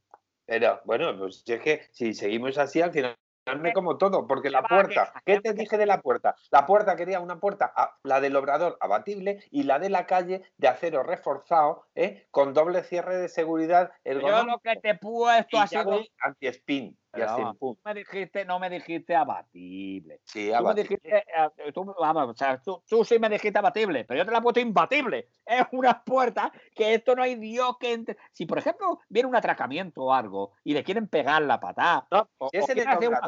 Pero 0.46 0.80
bueno, 0.84 1.16
pues 1.18 1.42
si 1.44 1.52
es 1.52 1.60
que 1.60 1.82
si 1.92 2.14
seguimos 2.14 2.58
así, 2.58 2.80
al 2.80 2.92
final 2.92 3.16
me 3.60 3.72
como 3.72 3.96
todo, 3.96 4.26
porque 4.26 4.50
la 4.50 4.62
puerta, 4.62 5.12
¿qué 5.24 5.40
te 5.40 5.52
dije 5.52 5.78
de 5.78 5.86
la 5.86 6.00
puerta? 6.00 6.34
La 6.50 6.66
puerta 6.66 6.96
quería 6.96 7.20
una 7.20 7.38
puerta, 7.38 7.72
a- 7.76 7.96
la 8.02 8.20
del 8.20 8.34
obrador 8.34 8.76
abatible 8.80 9.44
y 9.52 9.62
la 9.62 9.78
de 9.78 9.88
la 9.90 10.06
calle 10.06 10.42
de 10.56 10.66
acero 10.68 11.04
reforzado, 11.04 11.84
¿eh? 11.94 12.26
con 12.32 12.54
doble 12.54 12.82
cierre 12.82 13.16
de 13.16 13.28
seguridad 13.28 13.92
Yo 14.04 14.44
lo 14.44 14.58
que 14.58 14.76
te 14.80 14.96
puesto 14.96 15.58
ha 15.58 15.66
sido. 15.68 16.00
anti-spin. 16.18 16.98
Y 17.18 17.22
así, 17.22 17.42
pum. 17.58 17.76
me 17.84 17.94
dijiste, 17.94 18.44
no 18.44 18.58
me 18.58 18.70
dijiste 18.70 19.14
abatible. 19.14 20.20
Sí, 20.24 20.46
Tú 20.46 20.50
me 20.50 20.56
abatible. 20.56 20.82
dijiste, 20.82 21.16
eh, 21.18 21.72
tú, 21.72 21.94
vamos, 21.98 22.28
o 22.30 22.34
sea, 22.34 22.60
tú, 22.62 22.82
tú 22.88 23.04
sí 23.04 23.18
me 23.18 23.28
dijiste 23.28 23.58
abatible, 23.58 24.04
pero 24.04 24.18
yo 24.18 24.24
te 24.26 24.32
la 24.32 24.38
he 24.38 24.42
puesto 24.42 24.60
imbatible. 24.60 25.28
Es 25.46 25.66
una 25.72 26.02
puerta 26.02 26.52
que 26.74 26.94
esto 26.94 27.14
no 27.14 27.22
hay 27.22 27.36
Dios 27.36 27.76
que 27.78 27.92
entre. 27.92 28.16
Si, 28.32 28.46
por 28.46 28.58
ejemplo, 28.58 28.98
viene 29.08 29.28
un 29.28 29.36
atracamiento 29.36 30.02
o 30.04 30.12
algo 30.12 30.52
y 30.64 30.74
le 30.74 30.82
quieren 30.84 31.08
pegar 31.08 31.42
la 31.42 31.60
patada, 31.60 32.06
No, 32.10 32.28
o, 32.38 32.50
si 32.50 32.58
o 32.58 32.64
una- 32.64 33.20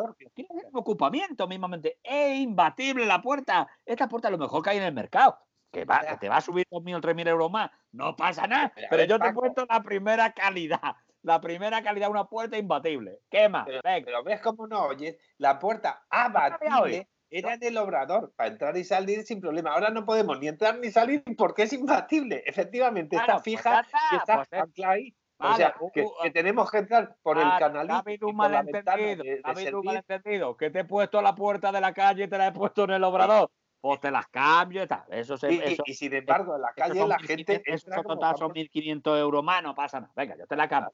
un 0.70 0.70
ocupamiento 0.72 1.46
mismamente, 1.46 1.98
es 2.02 2.38
imbatible 2.38 3.06
la 3.06 3.22
puerta. 3.22 3.68
Esta 3.84 4.08
puerta 4.08 4.28
es 4.28 4.32
lo 4.32 4.38
mejor 4.38 4.62
que 4.62 4.70
hay 4.70 4.78
en 4.78 4.84
el 4.84 4.94
mercado. 4.94 5.38
Que, 5.70 5.84
va, 5.84 6.00
que 6.00 6.16
te 6.16 6.28
va 6.30 6.38
a 6.38 6.40
subir 6.40 6.66
2.000 6.70 6.96
o 6.96 7.00
3.000 7.00 7.28
euros 7.28 7.50
más. 7.50 7.70
No 7.92 8.16
pasa 8.16 8.46
nada. 8.46 8.72
Pero 8.74 8.86
a 8.86 8.90
Pero 8.90 9.00
ver, 9.00 9.08
yo 9.10 9.18
te 9.18 9.28
he 9.28 9.32
puesto 9.34 9.66
la 9.68 9.82
primera 9.82 10.32
calidad. 10.32 10.96
La 11.28 11.42
primera 11.42 11.82
calidad, 11.82 12.08
una 12.08 12.24
puerta 12.24 12.56
imbatible. 12.56 13.18
¿Qué 13.28 13.50
más? 13.50 13.66
Pero, 13.66 13.82
pero 13.82 14.24
ves 14.24 14.40
cómo 14.40 14.66
no 14.66 14.84
oyes, 14.86 15.18
la 15.36 15.58
puerta 15.58 16.06
abatible 16.08 17.06
era 17.28 17.52
en 17.52 17.62
el 17.64 17.76
obrador, 17.76 18.32
para 18.34 18.48
entrar 18.48 18.74
y 18.78 18.82
salir 18.84 19.22
sin 19.24 19.38
problema. 19.38 19.72
Ahora 19.72 19.90
no 19.90 20.06
podemos 20.06 20.40
ni 20.40 20.48
entrar 20.48 20.78
ni 20.78 20.90
salir 20.90 21.22
porque 21.36 21.64
es 21.64 21.72
imbatible. 21.74 22.42
Efectivamente, 22.46 23.14
Bueno, 23.16 23.24
está 23.24 23.34
pues 23.34 23.44
fija 23.44 23.86
y 24.10 24.16
está 24.16 24.36
pues 24.36 24.48
es- 24.74 24.84
ahí. 24.86 25.14
o 25.38 25.44
Vale, 25.44 25.56
sea, 25.58 25.74
u- 25.78 25.92
que, 25.92 26.00
u- 26.02 26.12
que 26.22 26.30
tenemos 26.30 26.70
que 26.70 26.78
entrar 26.78 27.14
por 27.22 27.36
el 27.36 27.44
Vale, 27.44 27.58
canalito 27.60 27.94
ha 27.94 27.98
habido 27.98 28.28
un 28.28 28.36
malentendido. 28.36 29.22
ha 29.44 29.50
habido 29.50 29.80
un 29.80 29.84
malentendido. 29.84 30.56
Que 30.56 30.70
te 30.70 30.78
he 30.80 30.84
puesto 30.86 31.20
la 31.20 31.34
puerta 31.34 31.70
de 31.72 31.82
la 31.82 31.92
calle 31.92 32.24
y 32.24 32.28
te 32.28 32.38
la 32.38 32.46
he 32.46 32.52
puesto 32.52 32.84
en 32.84 32.92
el 32.92 33.04
obrador. 33.04 33.50
Pues 33.80 34.00
te 34.00 34.10
las 34.10 34.26
cambio 34.28 34.82
y 34.82 34.86
tal. 34.86 35.04
Eso 35.10 35.36
se. 35.36 35.52
Y, 35.52 35.56
y- 35.58 35.62
eso, 35.62 35.82
y 35.86 35.94
sin 35.94 36.12
embargo, 36.14 36.56
en 36.56 36.62
la 36.62 36.72
calle 36.72 37.06
la 37.06 37.16
1500 37.18 37.56
gente 37.56 37.72
Eso 37.74 38.02
total, 38.02 38.36
son 38.36 38.48
vamos 38.48 38.54
1.500 38.56 39.18
euros 39.18 39.44
más, 39.44 39.62
no 39.62 39.74
pasa 39.74 40.00
nada. 40.00 40.12
Venga, 40.16 40.36
yo 40.36 40.46
te 40.46 40.56
la 40.56 40.68
cambio. 40.68 40.92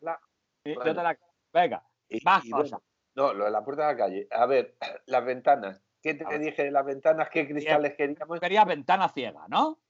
Yo 0.65 0.75
Bueno. 0.75 0.95
te 0.95 1.03
la 1.03 1.19
Venga, 1.53 1.87
Y- 2.09 2.25
más 2.25 2.45
y 2.45 2.51
bueno, 2.51 2.65
cosas. 2.65 2.81
no, 3.15 3.33
lo 3.33 3.45
de 3.47 3.51
la 3.51 3.65
puerta 3.65 3.87
de 3.87 3.93
la 3.93 3.99
calle. 3.99 4.29
A 4.31 4.47
ver, 4.47 4.77
las 5.07 5.25
ventanas. 5.25 5.83
¿Qué 6.03 6.13
te 6.15 6.39
dije 6.39 6.65
de 6.65 6.71
las 6.71 6.85
ventanas? 6.85 7.31
¿Qué 7.31 7.49
cristales 7.49 7.95
queríamos? 7.95 8.39
Querías 8.39 8.67
ventana 8.67 9.09
ciega, 9.09 9.47
¿no? 9.49 9.81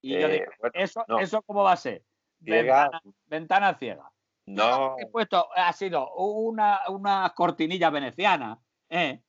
Y 0.00 0.18
yo 0.18 0.26
Eh, 0.26 0.32
dije, 0.32 0.46
bueno, 0.58 0.72
¿eso, 0.74 1.04
no. 1.06 1.20
¿eso 1.20 1.42
cómo 1.42 1.62
va 1.62 1.72
a 1.72 1.76
ser? 1.76 2.04
Ventana 2.40 3.74
ciega. 3.74 4.10
No, 4.46 4.96
he 4.98 5.06
puesto 5.06 5.48
ha 5.54 5.72
sido 5.72 6.12
una, 6.14 6.80
una 6.88 7.32
cortinilla 7.36 7.90
veneciana, 7.90 8.58
¿eh? 8.88 9.22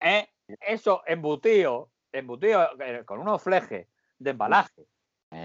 ¿eh? 0.00 0.28
Eso 0.60 1.02
embutido, 1.06 1.92
embutido 2.18 2.68
eh, 2.80 3.04
con 3.04 3.18
unos 3.20 3.42
flejes 3.42 3.86
de 4.18 4.30
embalaje. 4.30 4.86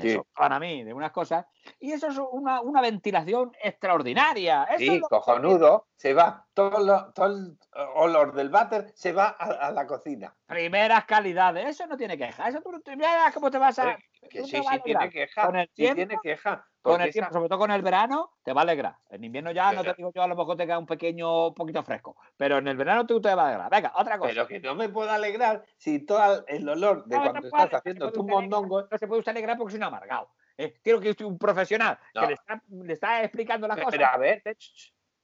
Sí. 0.02 0.10
Eso, 0.10 0.28
para 0.36 0.60
mí, 0.60 0.84
de 0.84 0.94
unas 0.94 1.12
cosas. 1.12 1.46
Y 1.80 1.92
eso 1.92 2.08
es 2.08 2.18
una, 2.32 2.62
una 2.62 2.82
ventilación 2.82 3.52
extraordinaria. 3.62 4.64
Eso 4.66 4.76
es 4.76 4.90
Sí, 5.00 5.02
cojonudo, 5.02 5.88
se 5.96 6.14
va, 6.14 6.46
todo, 6.54 6.80
lo- 6.86 7.12
todo 7.14 7.26
el 7.26 7.58
olor 7.96 8.34
del 8.34 8.50
váter 8.50 8.92
se 8.96 9.12
va 9.12 9.36
a, 9.38 9.68
a 9.68 9.72
la 9.72 9.88
cocina. 9.88 10.34
Primeras 10.46 11.06
calidades. 11.06 11.68
Eso 11.68 11.88
no 11.88 11.98
tiene 11.98 12.18
queja. 12.18 12.48
Eso 12.48 12.62
tú 12.62 12.72
no 12.72 12.80
te- 12.80 12.96
mira 12.96 13.32
cómo 13.34 13.50
te 13.50 13.58
vas 13.58 13.80
a. 13.80 13.92
Eh, 13.94 13.98
Que 14.30 14.42
tú 14.42 14.48
sí, 14.48 14.62
sí 14.62 14.80
tiene 14.84 15.10
queja. 15.10 15.46
Con 15.48 15.56
el 15.58 15.68
sí 15.68 15.74
tiempo- 15.74 15.96
tiene 15.96 16.18
queja. 16.22 16.66
Con 16.82 17.00
el 17.02 17.12
tiempo, 17.12 17.30
esa- 17.30 17.34
sobre 17.38 17.50
todo 17.50 17.60
con 17.60 17.72
el 17.72 17.82
verano, 17.82 18.32
te 18.44 18.54
va 18.54 18.62
a 18.62 18.64
alegrar. 18.64 18.96
En 19.10 19.24
invierno 19.24 19.52
ya 19.52 19.72
no 19.72 19.82
te 19.82 19.86
Pero- 19.86 19.96
digo 19.98 20.12
yo, 20.16 20.24
a 20.24 20.28
lo 20.28 20.36
mejor 20.36 20.58
te 20.58 20.66
queda 20.66 20.80
un 20.80 20.86
pequeño, 20.88 21.48
un 21.50 21.54
poquito 21.54 21.84
fresco. 21.84 22.16
Pero 22.38 22.58
en 22.58 22.68
el 22.68 22.76
verano 22.78 23.06
tú 23.06 23.22
te 23.22 23.34
va 23.36 23.44
a 23.44 23.48
alegrar. 23.50 23.70
Venga, 23.70 23.94
otra 23.96 24.18
cosa. 24.18 24.30
Pero 24.34 24.48
que 24.48 24.60
no 24.60 24.74
me 24.76 24.90
puedo 24.90 25.12
alegrar 25.12 25.64
si 25.78 26.00
todo 26.06 26.44
el 26.48 26.68
olor 26.68 27.06
de 27.06 27.16
No, 27.18 27.22
cuando 27.22 27.40
no 27.42 27.48
estás 27.48 27.66
puede, 27.68 27.76
haciendo 27.78 28.12
tu 28.12 28.24
mondongo. 28.28 28.88
No 28.90 28.98
se 28.98 29.08
puede 29.08 29.20
usted 29.20 29.32
alegrar 29.32 29.58
porque 29.58 29.72
soy 29.74 29.78
un 29.78 29.84
amargado. 29.84 30.30
¿eh? 30.58 30.74
Quiero 30.84 31.00
que 31.00 31.12
usted 31.12 31.26
un 31.26 31.38
profesional 31.38 31.98
No. 32.16 32.22
que 32.22 32.28
le 32.28 32.34
está, 32.34 32.62
le 32.68 32.94
está 32.94 33.24
explicando 33.24 33.68
las 33.68 33.78
cosas. 33.78 33.92
Pero 33.92 34.06
a 34.08 34.18
ver, 34.18 34.42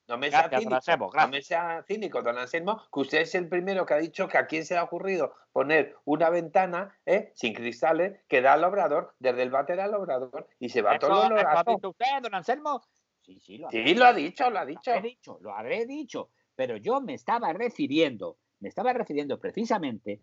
no 0.07 0.17
me 0.17 0.29
sea 0.31 0.49
Gracias, 0.49 0.63
don 0.63 0.73
cínico. 0.73 0.75
Anselmo, 0.75 1.05
No 1.07 1.11
gracias. 1.11 1.31
me 1.31 1.41
sea 1.41 1.83
cínico, 1.87 2.21
don 2.21 2.37
Anselmo, 2.37 2.81
que 2.91 2.99
usted 2.99 3.21
es 3.21 3.35
el 3.35 3.47
primero 3.49 3.85
que 3.85 3.93
ha 3.93 3.97
dicho 3.97 4.27
que 4.27 4.37
a 4.37 4.47
quién 4.47 4.65
se 4.65 4.73
le 4.75 4.79
ha 4.79 4.83
ocurrido 4.83 5.33
poner 5.51 5.95
una 6.05 6.29
ventana 6.29 6.97
¿eh? 7.05 7.31
sin 7.35 7.53
cristales 7.53 8.19
que 8.27 8.41
da 8.41 8.53
al 8.53 8.63
obrador, 8.63 9.15
desde 9.19 9.43
el 9.43 9.49
váter 9.49 9.79
al 9.79 9.93
obrador, 9.95 10.47
y 10.59 10.69
se 10.69 10.81
va 10.81 10.95
Eso, 10.97 11.07
todo 11.07 11.25
el 11.25 11.31
¿eso 11.31 11.39
ha 11.39 11.43
olorazo. 11.43 11.75
dicho 11.75 11.89
usted, 11.89 12.05
don 12.21 12.35
Anselmo? 12.35 12.81
Sí, 13.21 13.39
sí, 13.39 13.57
lo 13.57 13.67
ha 13.67 13.71
Sí, 13.71 13.93
lo 13.95 14.05
ha 14.05 14.13
dicho, 14.13 14.49
lo 14.49 14.59
ha 14.59 14.65
dicho. 14.65 14.91
Lo 14.91 14.95
habré 14.97 15.07
dicho, 15.09 15.37
lo 15.41 15.53
habré 15.53 15.85
dicho, 15.85 16.29
pero 16.55 16.77
yo 16.77 17.01
me 17.01 17.13
estaba 17.13 17.51
refiriendo, 17.53 18.37
me 18.59 18.69
estaba 18.69 18.93
refiriendo 18.93 19.39
precisamente 19.39 20.21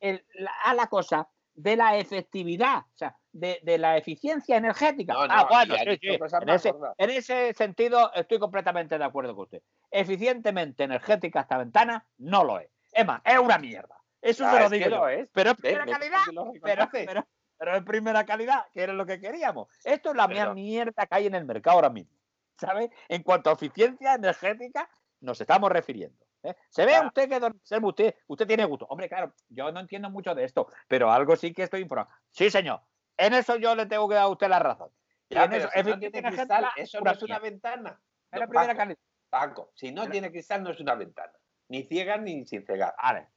el- 0.00 0.24
a 0.64 0.74
la 0.74 0.86
cosa 0.88 1.28
de 1.54 1.76
la 1.76 1.96
efectividad, 1.96 2.78
o 2.78 2.96
sea, 2.96 3.16
de, 3.32 3.60
de 3.62 3.78
la 3.78 3.96
eficiencia 3.96 4.56
energética. 4.56 5.12
No, 5.14 5.20
ah, 5.22 5.26
no, 5.42 5.46
bueno, 5.48 5.74
sí, 5.76 5.98
sí, 6.00 6.08
en, 6.08 6.48
ese, 6.50 6.70
gordas. 6.72 6.94
en 6.98 7.10
ese 7.10 7.54
sentido 7.54 8.12
estoy 8.14 8.38
completamente 8.38 8.98
de 8.98 9.04
acuerdo 9.04 9.34
con 9.34 9.44
usted. 9.44 9.62
Eficientemente 9.90 10.84
energética 10.84 11.40
esta 11.40 11.58
ventana 11.58 12.06
no 12.18 12.44
lo 12.44 12.58
es. 12.58 12.68
Es 12.92 13.06
más, 13.06 13.20
es 13.24 13.38
una 13.38 13.58
mierda. 13.58 13.96
Eso 14.20 14.44
Ah, 14.46 14.52
se 14.52 14.58
lo 14.60 14.64
es 14.66 14.70
digo 14.72 14.88
lo 14.90 15.08
es. 15.08 15.28
Pero 15.32 15.50
es 15.50 15.56
primera 15.56 15.84
¿Ves 15.84 15.94
calidad, 15.98 16.18
pero, 16.26 16.52
reconoce? 16.52 17.04
pero, 17.06 17.26
pero 17.58 17.76
es 17.76 17.82
primera 17.84 18.24
calidad, 18.24 18.64
que 18.72 18.82
era 18.82 18.92
lo 18.92 19.06
que 19.06 19.20
queríamos. 19.20 19.68
Esto 19.84 20.10
es 20.10 20.16
la 20.16 20.26
Pero- 20.28 20.54
mierda 20.54 21.06
que 21.06 21.14
hay 21.14 21.26
en 21.26 21.34
el 21.34 21.44
mercado 21.44 21.76
ahora 21.76 21.90
mismo. 21.90 22.12
¿Sabes? 22.58 22.90
En 23.08 23.22
cuanto 23.22 23.50
a 23.50 23.54
eficiencia 23.54 24.14
energética, 24.14 24.88
nos 25.20 25.40
estamos 25.40 25.70
refiriendo. 25.70 26.23
¿Eh? 26.44 26.56
Se 26.68 26.84
ve 26.84 26.92
Claro. 26.92 27.08
usted 27.08 27.28
que, 27.28 27.40
don 27.40 27.60
usted, 27.84 28.14
usted 28.26 28.46
tiene 28.46 28.64
gusto. 28.64 28.86
Hombre, 28.88 29.08
claro, 29.08 29.34
yo 29.48 29.72
no 29.72 29.80
entiendo 29.80 30.10
mucho 30.10 30.34
de 30.34 30.44
esto, 30.44 30.68
pero 30.86 31.10
algo 31.10 31.34
sí 31.36 31.52
que 31.52 31.64
estoy 31.64 31.80
informado. 31.82 32.10
Sí, 32.30 32.50
señor. 32.50 32.80
En 33.16 33.34
eso 33.34 33.56
yo 33.56 33.74
le 33.74 33.86
tengo 33.86 34.08
que 34.08 34.14
dar 34.14 34.24
a 34.24 34.28
usted 34.28 34.48
la 34.48 34.58
razón. 34.58 34.90
Ya, 35.30 35.48
pero 35.48 35.68
eso, 35.72 35.84
si 35.84 35.90
no 35.90 35.98
tiene 35.98 36.22
cristal, 36.22 36.66
eso 36.76 37.00
no 37.00 37.10
es 37.10 37.22
una 37.22 37.38
ventana. 37.38 38.00
Es 38.30 38.40
la 38.40 38.46
primera 38.46 38.74
Paco. 38.74 38.94
Paco, 39.30 39.70
si 39.74 39.90
no 39.90 40.08
tiene 40.08 40.30
cristal, 40.30 40.62
no 40.62 40.70
es 40.70 40.80
una 40.80 40.94
ventana. 40.94 41.32
Ni 41.68 41.82
ciega 41.84 42.16
ni 42.18 42.44
sin 42.46 42.64
cegar. 42.64 42.94
Vale. 43.02 43.30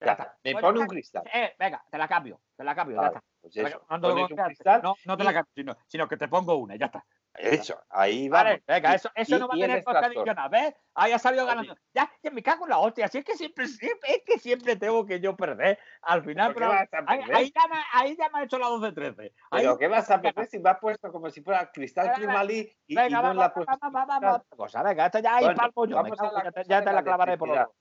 Ya 0.00 0.06
Ya 0.06 0.12
está. 0.12 0.38
Me 0.44 0.52
Pues 0.52 0.62
pone 0.62 0.78
ya 0.78 0.82
un 0.82 0.88
cristal. 0.88 1.22
Eh, 1.32 1.54
venga, 1.58 1.84
te 1.90 1.98
la 1.98 2.08
cambio, 2.08 2.40
te 2.56 2.64
la 2.64 2.74
cambio, 2.74 2.96
ya 2.96 3.02
Vale, 3.02 3.14
está. 3.16 3.24
pues 3.40 3.56
eso, 3.56 3.86
no 3.88 4.00
te 4.00 4.08
no, 4.08 5.24
la 5.24 5.32
cambio, 5.32 5.52
sino, 5.54 5.76
sino 5.86 6.08
que 6.08 6.16
te 6.16 6.28
pongo 6.28 6.56
una, 6.56 6.76
ya 6.76 6.86
está. 6.86 7.04
Eso, 7.34 7.82
ahí 7.88 8.28
vamos. 8.28 8.44
Vale, 8.44 8.62
venga, 8.66 8.94
eso, 8.94 9.10
eso 9.14 9.36
y- 9.36 9.38
no 9.38 9.48
va 9.48 9.54
a 9.54 9.58
tener 9.58 9.76
extractor. 9.78 10.04
adicional, 10.06 10.48
¿ves? 10.50 10.74
Ahí 10.94 11.12
ha 11.12 11.18
salido 11.18 11.46
ganando. 11.46 11.74
Ya, 11.94 12.10
ya 12.22 12.30
me 12.30 12.42
cago 12.42 12.64
en 12.64 12.70
la 12.70 12.78
hostia, 12.78 13.08
si 13.08 13.18
es 13.18 13.24
que 13.24 13.34
siempre, 13.36 13.66
siempre, 13.66 14.10
es 14.16 14.22
que 14.26 14.38
siempre 14.38 14.76
tengo 14.76 15.06
que 15.06 15.18
yo 15.20 15.34
perder. 15.36 15.78
Al 16.02 16.22
final, 16.24 16.52
¿Pero 16.52 16.72
ahí, 17.06 17.52
ya 17.54 17.66
me, 17.68 17.76
ahí 17.92 18.16
ya 18.16 18.28
me 18.28 18.40
ha 18.40 18.44
hecho 18.44 18.58
la 18.58 18.68
12-13. 18.68 19.32
Ahí- 19.50 19.62
Pero 19.62 19.78
¿qué 19.78 19.88
vas 19.88 20.10
a 20.10 20.20
perder 20.20 20.46
si 20.46 20.58
me 20.58 20.70
has 20.70 20.78
puesto 20.78 21.10
como 21.10 21.30
si 21.30 21.42
fuera 21.42 21.70
cristal 21.72 22.12
Climalí 22.12 22.70
y, 22.86 23.00
y 23.00 23.10
no 23.10 23.22
vamos, 23.22 23.44
has 23.44 23.54
vamos, 23.54 23.78
vamos, 23.80 24.06
vamos, 24.20 24.42
cosa. 24.56 24.82
Venga, 24.82 25.06
esto 25.06 25.18
ya 25.20 25.36
ahí 25.36 25.44
Bueno, 25.44 25.60
yo. 25.86 26.02
cago, 26.02 26.32
la 26.32 26.44
ya 26.44 26.52
te, 26.52 26.64
ya 26.64 26.80
la 26.82 26.92
la 26.92 27.02
clavaré 27.02 27.38
por. 27.38 27.72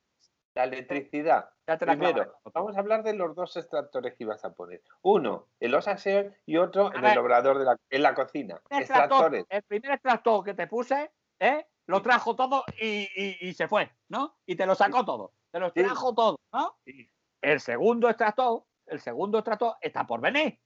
La 0.53 0.65
electricidad. 0.65 1.49
Ya 1.67 1.77
te 1.77 1.85
la 1.85 1.93
Primero, 1.93 2.13
clavaré 2.13 2.31
los 2.43 2.53
vamos 2.53 2.75
a 2.75 2.79
hablar 2.79 3.03
de 3.03 3.13
los 3.13 3.33
dos 3.35 3.55
extractores 3.55 4.15
que 4.15 4.23
ibas 4.25 4.43
a 4.43 4.53
poner. 4.53 4.81
Uno, 5.01 5.47
el 5.59 5.73
Osaseon 5.73 6.35
y 6.45 6.57
otro 6.57 6.93
en 6.93 7.01
ver. 7.01 7.13
el 7.13 7.17
obrador 7.19 7.57
de 7.57 7.65
la, 7.65 7.77
en 7.89 8.03
la 8.03 8.13
cocina. 8.13 8.61
El 8.69 8.79
extractor, 8.79 9.45
el 9.47 9.63
primer 9.63 9.91
extractor 9.91 10.43
que 10.43 10.53
te 10.53 10.67
puse, 10.67 11.11
¿eh? 11.39 11.65
lo 11.87 12.01
trajo 12.01 12.35
todo 12.35 12.63
y, 12.81 13.07
y- 13.15 13.37
y 13.49 13.53
se 13.53 13.67
fue, 13.67 13.91
¿no? 14.09 14.37
Y 14.45 14.55
te 14.55 14.65
lo 14.65 14.75
sacó 14.75 15.05
todo, 15.05 15.33
te 15.51 15.59
lo 15.59 15.69
Sí. 15.69 15.81
trajo 15.83 16.13
todo, 16.13 16.37
¿no? 16.51 16.77
Sí. 16.85 17.09
El 17.41 17.59
segundo 17.61 18.09
extractor, 18.09 18.65
el 18.87 18.99
segundo 18.99 19.37
extractor 19.39 19.75
está 19.81 20.05
por 20.05 20.19
venir. 20.21 20.59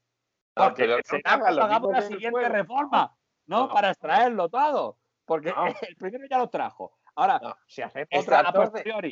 No, 0.57 0.65
Porque 0.65 0.99
será 1.05 1.37
no 1.37 1.43
haga 1.45 1.51
lo 1.51 1.63
hagamos 1.63 1.91
la 1.91 2.01
siguiente 2.01 2.31
fuego. 2.31 2.49
reforma, 2.49 3.15
¿no? 3.47 3.67
No. 3.67 3.73
Para 3.73 3.91
extraerlo 3.91 4.49
todo. 4.49 4.97
Porque 5.25 5.51
No. 5.51 5.65
el 5.89 5.95
primero 5.95 6.25
ya 6.29 6.37
lo 6.39 6.49
trajo. 6.49 6.97
Ahora, 7.15 7.39
No. 7.41 7.55
si 7.65 7.81
hacemos 7.81 8.07
otra 8.13 8.39
a 8.39 8.51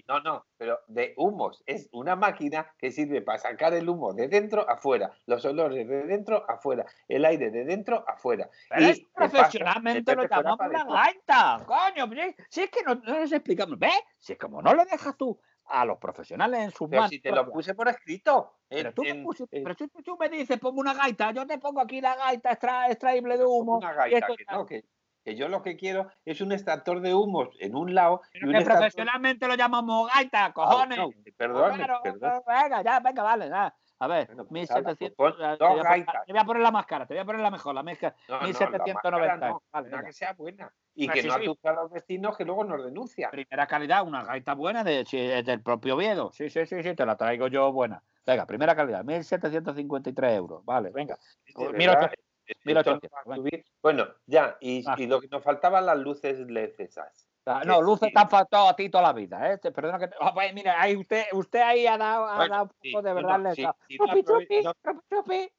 No, 0.07 0.19
no, 0.19 0.45
pero 0.57 0.79
de 0.87 1.13
humos. 1.17 1.63
Es 1.65 1.89
una 1.93 2.15
máquina 2.15 2.67
que 2.77 2.91
sirve 2.91 3.21
para 3.21 3.37
sacar 3.39 3.73
el 3.73 3.87
humo 3.87 4.13
de 4.13 4.27
dentro 4.27 4.69
afuera, 4.69 5.11
los 5.25 5.43
olores 5.45 5.87
de 5.87 6.03
dentro 6.03 6.43
afuera, 6.49 6.85
el 7.07 7.23
aire 7.23 7.49
de 7.49 7.63
dentro 7.63 8.03
afuera. 8.07 8.49
pero 8.69 8.81
y 8.81 9.05
paso, 9.05 9.31
profesionalmente 9.31 10.15
lo 10.15 10.27
llamamos 10.27 10.71
la 10.71 10.83
gaita, 10.83 11.63
coño. 11.65 12.09
Si, 12.49 12.61
es 12.63 12.69
que 12.69 12.83
no, 12.83 12.95
no 12.95 13.19
les 13.19 13.31
explicamos, 13.31 13.79
¿ves? 13.79 13.99
Si 14.19 14.33
es 14.33 14.39
como 14.39 14.61
no 14.61 14.73
le 14.73 14.83
dejas 14.85 15.15
tú 15.17 15.39
a 15.65 15.85
los 15.85 15.97
profesionales 15.97 16.59
en 16.59 16.71
sus 16.71 16.89
Pero 16.89 17.01
manos. 17.03 17.09
si 17.09 17.21
te 17.21 17.31
lo 17.31 17.49
puse 17.49 17.73
por 17.73 17.87
escrito. 17.87 18.57
Pero 18.67 18.89
en- 18.89 18.95
tú, 18.95 19.01
me 19.03 19.15
pusiste- 19.23 19.57
en 19.57 19.63
pero 19.63 19.75
tú, 19.75 19.87
tú 20.03 20.17
me 20.17 20.27
dices, 20.27 20.59
pongo 20.59 20.81
una 20.81 20.93
gaita, 20.93 21.31
yo 21.31 21.47
te 21.47 21.57
pongo 21.57 21.79
aquí 21.79 22.01
la 22.01 22.15
gaita 22.17 22.51
extra, 22.51 22.87
extraíble 22.89 23.37
de 23.37 23.45
humo. 23.45 23.77
una 23.77 23.93
gaita, 23.93 24.17
esto 24.17 24.35
que 24.35 24.45
no, 24.51 24.65
que, 24.65 24.83
que 25.23 25.35
yo 25.35 25.47
lo 25.47 25.61
que 25.61 25.75
quiero 25.77 26.07
es 26.25 26.41
un 26.41 26.51
extractor 26.51 27.01
de 27.01 27.13
humos 27.13 27.49
en 27.59 27.75
un 27.75 27.93
lado 27.95 28.21
y 28.33 28.43
un 28.43 28.51
que 28.51 28.57
extractor... 28.57 28.83
profesionalmente 28.87 29.47
lo 29.47 29.55
llamamos 29.55 30.09
gaita, 30.13 30.45
Ah, 30.45 30.53
cojones. 30.53 30.97
no, 30.97 31.09
Pues 31.11 31.35
claro, 31.37 32.01
perdone. 32.03 32.41
venga, 32.47 32.81
ya, 32.83 32.99
venga, 32.99 33.23
vale, 33.23 33.49
ya. 33.49 33.73
A 33.99 34.07
ver, 34.07 34.27
Bueno, 34.27 34.45
pues 34.49 34.69
hala, 34.69 34.95
1700. 34.97 35.15
pues 35.15 35.33
pon 35.35 35.45
eh, 35.45 35.57
te, 35.57 35.63
voy 35.65 35.79
a 35.79 36.23
te 36.25 36.31
voy 36.33 36.41
a 36.41 36.43
poner 36.43 36.61
la 36.63 36.71
máscara, 36.71 37.05
te 37.05 37.13
voy 37.13 37.21
a 37.21 37.25
poner 37.25 37.41
la 37.41 37.51
mejor, 37.51 37.73
la 37.73 37.83
mezcla. 37.83 38.13
No, 38.27 38.35
no, 38.35 38.41
la 38.41 38.47
1790. 38.47 38.93
máscara 38.93 39.49
no, 39.49 39.63
Vale, 39.71 39.87
una 39.87 40.03
que 40.03 40.11
sea 40.13 40.33
buena. 40.33 40.73
Y 40.93 41.07
que 41.07 41.21
sí, 41.21 41.27
no 41.27 41.35
sí. 41.35 41.41
asuste 41.41 41.69
a 41.69 41.73
los 41.73 41.91
vecinos 41.91 42.35
que 42.35 42.43
luego 42.43 42.65
nos 42.65 42.83
denuncian. 42.83 43.31
Primera 43.31 43.65
calidad, 43.65 44.05
una 44.05 44.23
gaita 44.25 44.55
buena 44.55 44.83
de, 44.83 45.05
del 45.45 45.61
propio 45.61 45.95
Viedo. 45.95 46.31
Sí, 46.33 46.49
sí, 46.49 46.65
sí, 46.65 46.83
sí, 46.83 46.95
te 46.95 47.05
la 47.05 47.15
traigo 47.15 47.47
yo 47.47 47.71
buena. 47.71 48.03
Venga, 48.25 48.45
primera 48.45 48.75
calidad, 48.75 49.05
1753 49.05 50.33
euros. 50.33 50.65
Vale, 50.65 50.89
venga. 50.89 51.17
Pues 51.53 51.71
verdad, 51.71 52.11
1800, 52.47 52.55
esto 52.65 52.91
no 52.93 53.01
1800, 53.03 53.11
va 53.11 53.19
a 53.19 53.23
venga. 53.25 53.35
subir. 53.35 53.65
Bueno, 53.81 54.07
ya, 54.25 54.57
y, 54.61 54.83
Ah. 54.87 54.95
y 54.97 55.07
lo 55.07 55.21
que 55.21 55.27
nos 55.27 55.43
faltaban 55.43 55.85
las 55.85 55.97
luces 55.97 56.39
LED 56.39 56.73
esas. 56.79 57.29
Ah, 57.45 57.63
No, 57.65 57.81
luces 57.81 58.07
sí. 58.07 58.13
te 58.13 58.19
han 58.21 58.29
faltado 58.29 58.69
a 58.69 58.75
ti 58.75 58.89
toda 58.89 59.03
la 59.03 59.13
vida, 59.13 59.51
¿eh? 59.53 59.57
Perdona 59.59 59.99
que 59.99 60.07
te... 60.07 60.15
Ah, 60.19 60.33
pues 60.33 60.53
mira, 60.53 60.81
ahí 60.81 60.95
usted, 60.95 61.25
usted 61.33 61.59
ahí 61.61 61.85
ha 61.87 61.97
dado, 61.97 62.25
ha 62.25 62.35
Bueno, 62.37 62.53
dado 62.53 62.63
un 62.65 62.69
sí, 62.81 62.91
poco 62.91 63.01
de 63.03 63.13
verdad. 63.13 63.39
no, 63.39 63.51
sí, 63.55 63.61
sí, 63.87 63.99
no 63.99 64.07
Chupi, 64.07 64.23
chupi, 64.23 64.61
chupi, 64.63 64.99
chupi. 65.09 65.53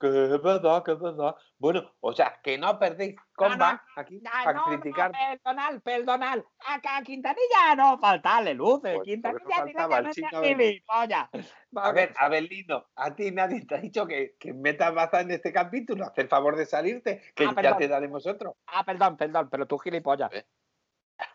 Que 0.00 0.08
es 0.08 0.42
verdad, 0.42 0.82
que 0.82 0.92
es 0.92 0.98
verdad. 1.00 1.36
Bueno, 1.58 1.92
o 2.00 2.12
sea, 2.12 2.40
que 2.42 2.58
no 2.58 2.76
perdéis 2.78 3.14
comba 3.36 3.84
aquí 3.96 4.20
Ah, 4.26 4.40
para 4.44 4.58
no, 4.58 4.64
criticar. 4.64 5.12
no, 5.12 5.18
perdonal, 5.18 5.80
perdonal. 5.80 6.44
Acá 6.66 6.96
a 6.96 7.02
Quintanilla 7.02 7.76
no 7.76 7.98
faltarle 7.98 8.54
luces. 8.54 8.96
Pues, 8.96 9.04
Quintanilla 9.04 9.64
no 10.02 10.10
tiene 10.10 10.28
que 10.30 10.54
gilipollas. 10.54 11.28
A 11.76 11.92
ver, 11.92 12.12
Abelino, 12.18 12.86
a 12.96 13.14
ti 13.14 13.30
nadie 13.30 13.64
te 13.64 13.76
ha 13.76 13.78
dicho 13.78 14.06
que, 14.06 14.34
que 14.40 14.52
metas 14.52 14.92
baza 14.92 15.20
en 15.20 15.30
este 15.30 15.52
capítulo. 15.52 16.04
Haz 16.06 16.18
el 16.18 16.28
favor 16.28 16.56
de 16.56 16.66
salirte, 16.66 17.22
que 17.36 17.44
Ah, 17.44 17.48
ya 17.50 17.54
perdón. 17.54 17.78
te 17.78 17.88
daremos 17.88 18.26
otro. 18.26 18.56
Ah, 18.66 18.84
perdón, 18.84 19.16
perdón, 19.16 19.48
pero 19.50 19.66
tú 19.66 19.78
gilipollas. 19.78 20.30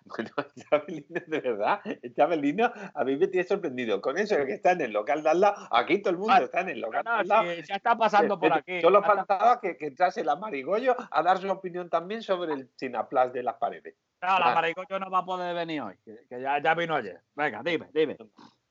Bueno, 0.06 0.32
este 0.56 0.75
Abelino, 0.75 1.22
de 1.27 1.39
verdad, 1.41 1.82
este 2.01 2.22
Abelino 2.22 2.72
a 2.94 3.03
mí 3.03 3.15
me 3.17 3.27
tiene 3.27 3.48
sorprendido. 3.48 4.01
Con 4.01 4.17
eso 4.17 4.36
de 4.38 4.46
que 4.46 4.53
está 4.53 4.72
en 4.72 4.82
el 4.82 4.91
local 4.94 5.24
de 5.24 5.29
al 5.29 5.39
lado, 5.41 5.67
aquí 5.72 6.01
todo 6.01 6.12
el 6.12 6.17
mundo 6.17 6.34
Ah, 6.34 6.39
está 6.44 6.62
en 6.62 6.70
el 6.70 6.82
No, 6.82 6.88
local 6.88 7.03
de 7.03 7.10
no, 7.10 7.15
al 7.17 7.27
lado. 7.27 7.51
sí, 7.56 7.62
ya 7.67 7.75
está 7.75 7.98
pasando 7.98 8.39
por 8.39 8.53
aquí. 8.53 8.82
Solo 8.82 9.01
faltaba 9.03 9.60
que, 9.60 9.77
que 9.77 9.88
entrase 9.88 10.22
el 10.22 10.29
amarigollo 10.29 10.96
a 11.12 11.22
dar 11.24 11.38
su 11.39 11.50
opinión 11.50 11.89
también 11.89 12.22
sobre 12.24 12.53
el 12.53 12.70
sinaplas 12.75 13.34
de 13.34 13.44
las 13.44 13.56
paredes. 13.56 13.96
No, 14.22 14.39
la 14.39 14.51
Ah. 14.51 14.56
maricocho 14.56 14.98
no 15.00 15.10
va 15.12 15.20
a 15.20 15.25
poder 15.25 15.53
venir 15.56 15.82
hoy, 15.82 15.96
que, 16.03 16.25
que 16.29 16.41
ya, 16.41 16.62
ya 16.62 16.74
vino 16.74 16.96
ayer. 16.96 17.22
Venga, 17.36 17.62
dime, 17.63 17.89
dime. 17.94 18.17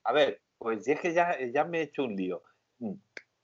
A 0.04 0.12
ver, 0.12 0.40
pues 0.58 0.86
es 0.88 1.00
que 1.00 1.12
ya, 1.12 1.36
ya 1.52 1.64
me 1.64 1.78
he 1.78 1.82
hecho 1.82 2.04
un 2.04 2.16
lío. 2.16 2.42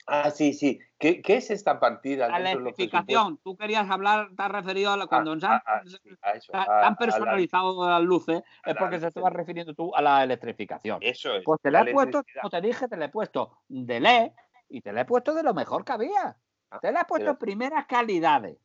Ah, 0.07 0.31
sí, 0.31 0.53
sí. 0.53 0.81
¿Qué, 0.99 1.23
qué 1.23 1.37
es 1.37 1.51
esta 1.51 1.79
partida? 1.79 2.29
La 2.29 2.39
de 2.39 2.43
los 2.43 2.53
electrificación. 2.63 3.39
Tú 3.39 3.57
querías 3.57 3.89
hablar, 3.89 4.31
te 4.37 4.43
has 4.43 4.51
referido 4.51 4.91
a 4.93 4.97
la- 4.97 5.07
cuando 5.07 5.33
han, 5.33 5.41
Ah, 5.45 5.63
ah, 5.65 5.81
sí, 5.87 5.97
a 6.23 6.31
eso, 6.33 6.53
se 6.53 6.57
a- 6.59 6.63
han 6.63 6.71
a 6.71 6.91
la- 6.91 6.97
personalizado 6.97 7.89
las 7.89 8.03
luces, 8.03 8.43
a 8.65 8.71
es 8.71 8.75
la 8.75 8.79
porque 8.81 8.97
se 8.97 9.03
luz 9.03 9.09
estaba 9.09 9.29
del- 9.31 9.37
refiriendo 9.39 9.75
tú 9.75 9.95
a 9.95 10.03
la 10.03 10.25
electrificación. 10.25 10.99
Eso 11.01 11.35
es. 11.37 11.45
Pues 11.45 11.61
te 11.63 11.71
la 11.71 11.85
la 11.85 11.91
he 11.91 11.93
puesto, 11.93 12.23
como 12.41 12.51
te 12.51 12.61
dije, 12.61 12.89
te 12.89 12.97
la 12.97 13.05
he 13.05 13.09
puesto 13.09 13.59
de 13.69 14.01
LED 14.01 14.33
y 14.69 14.81
te 14.81 14.93
la 14.93 15.03
he 15.03 15.05
puesto 15.05 15.35
de 15.35 15.43
lo 15.45 15.55
mejor 15.55 15.85
que 15.85 15.93
había. 15.93 16.37
Ah, 16.71 16.79
Te 16.81 16.91
la 16.91 17.03
he 17.03 17.05
puesto 17.05 17.27
pero- 17.27 17.39
primeras 17.39 17.87
calidades. 17.87 18.59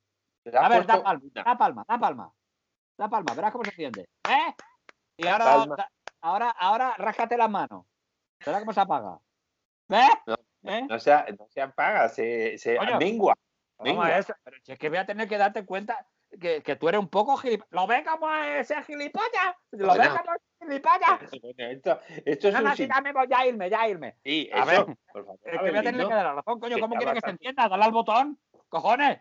A 0.53 0.69
ver, 0.69 0.85
da 0.85 1.03
palma, 1.03 1.21
da 1.33 1.57
palma, 1.57 1.85
da 1.87 1.99
palma. 1.99 2.33
Da 2.97 3.09
palma, 3.09 3.33
verás 3.35 3.51
cómo 3.51 3.63
se 3.65 3.71
enciende. 3.71 4.09
¿Eh? 4.27 4.55
Y 5.17 5.27
ahora, 5.27 5.45
da- 5.67 5.91
ahora, 6.21 6.49
ahora, 6.49 6.95
ráscate 6.97 7.37
las 7.37 7.49
manos. 7.49 7.85
Verás 8.45 8.61
cómo 8.61 8.73
se 8.73 8.79
apaga. 8.79 9.19
¿Ves? 9.89 10.09
No, 10.25 10.35
¿Eh? 10.69 10.85
No 10.89 10.99
se, 10.99 11.11
no 11.37 11.47
se 11.49 11.61
apaga, 11.61 12.09
se, 12.09 12.57
se 12.57 12.77
Coño. 12.77 12.97
mengua. 12.97 13.35
Vamos 13.77 14.03
Venga. 14.03 14.15
a 14.15 14.19
eso. 14.19 14.33
Pero 14.43 14.57
si 14.63 14.71
es 14.71 14.79
que 14.79 14.89
voy 14.89 14.97
a 14.97 15.05
tener 15.05 15.27
que 15.27 15.37
darte 15.37 15.65
cuenta 15.65 16.07
que, 16.41 16.61
que 16.63 16.75
tú 16.75 16.89
eres 16.89 16.99
un 16.99 17.09
poco 17.09 17.37
gilipollas. 17.37 17.71
¿Lo 17.71 17.87
ves 17.87 18.03
como 18.07 18.33
es 18.33 18.67
ser 18.67 18.83
gilipollas? 18.83 19.55
¿Lo 19.71 19.87
ves 19.89 19.97
Bueno. 19.97 20.17
como 20.17 20.33
es 20.35 20.41
¡Gilipollas! 20.59 21.19
Bueno, 21.41 21.63
esto, 21.71 21.99
esto 22.25 22.47
es 22.47 22.53
No, 22.53 22.59
un 22.59 22.65
no, 22.65 22.71
sí, 22.75 22.77
sin- 22.87 23.29
ya 23.29 23.45
irme, 23.45 23.69
ya 23.69 23.87
irme. 23.87 24.15
Sí, 24.23 24.49
A 24.51 24.57
eso, 24.59 24.65
ver, 24.87 24.97
por 25.13 25.25
favor, 25.25 25.39
Es 25.45 25.51
que 25.51 25.69
voy 25.69 25.77
a 25.77 25.83
tener 25.83 26.07
que 26.07 26.13
dar 26.13 26.25
la 26.25 26.33
razón, 26.33 26.59
coño. 26.59 26.79
¿Cómo 26.79 26.95
está 26.95 27.05
quiere 27.05 27.13
que 27.13 27.25
se 27.25 27.29
entienda? 27.31 27.69
Dale 27.69 27.83
al 27.83 27.91
botón. 27.91 28.39
¡Cojones! 28.67 29.19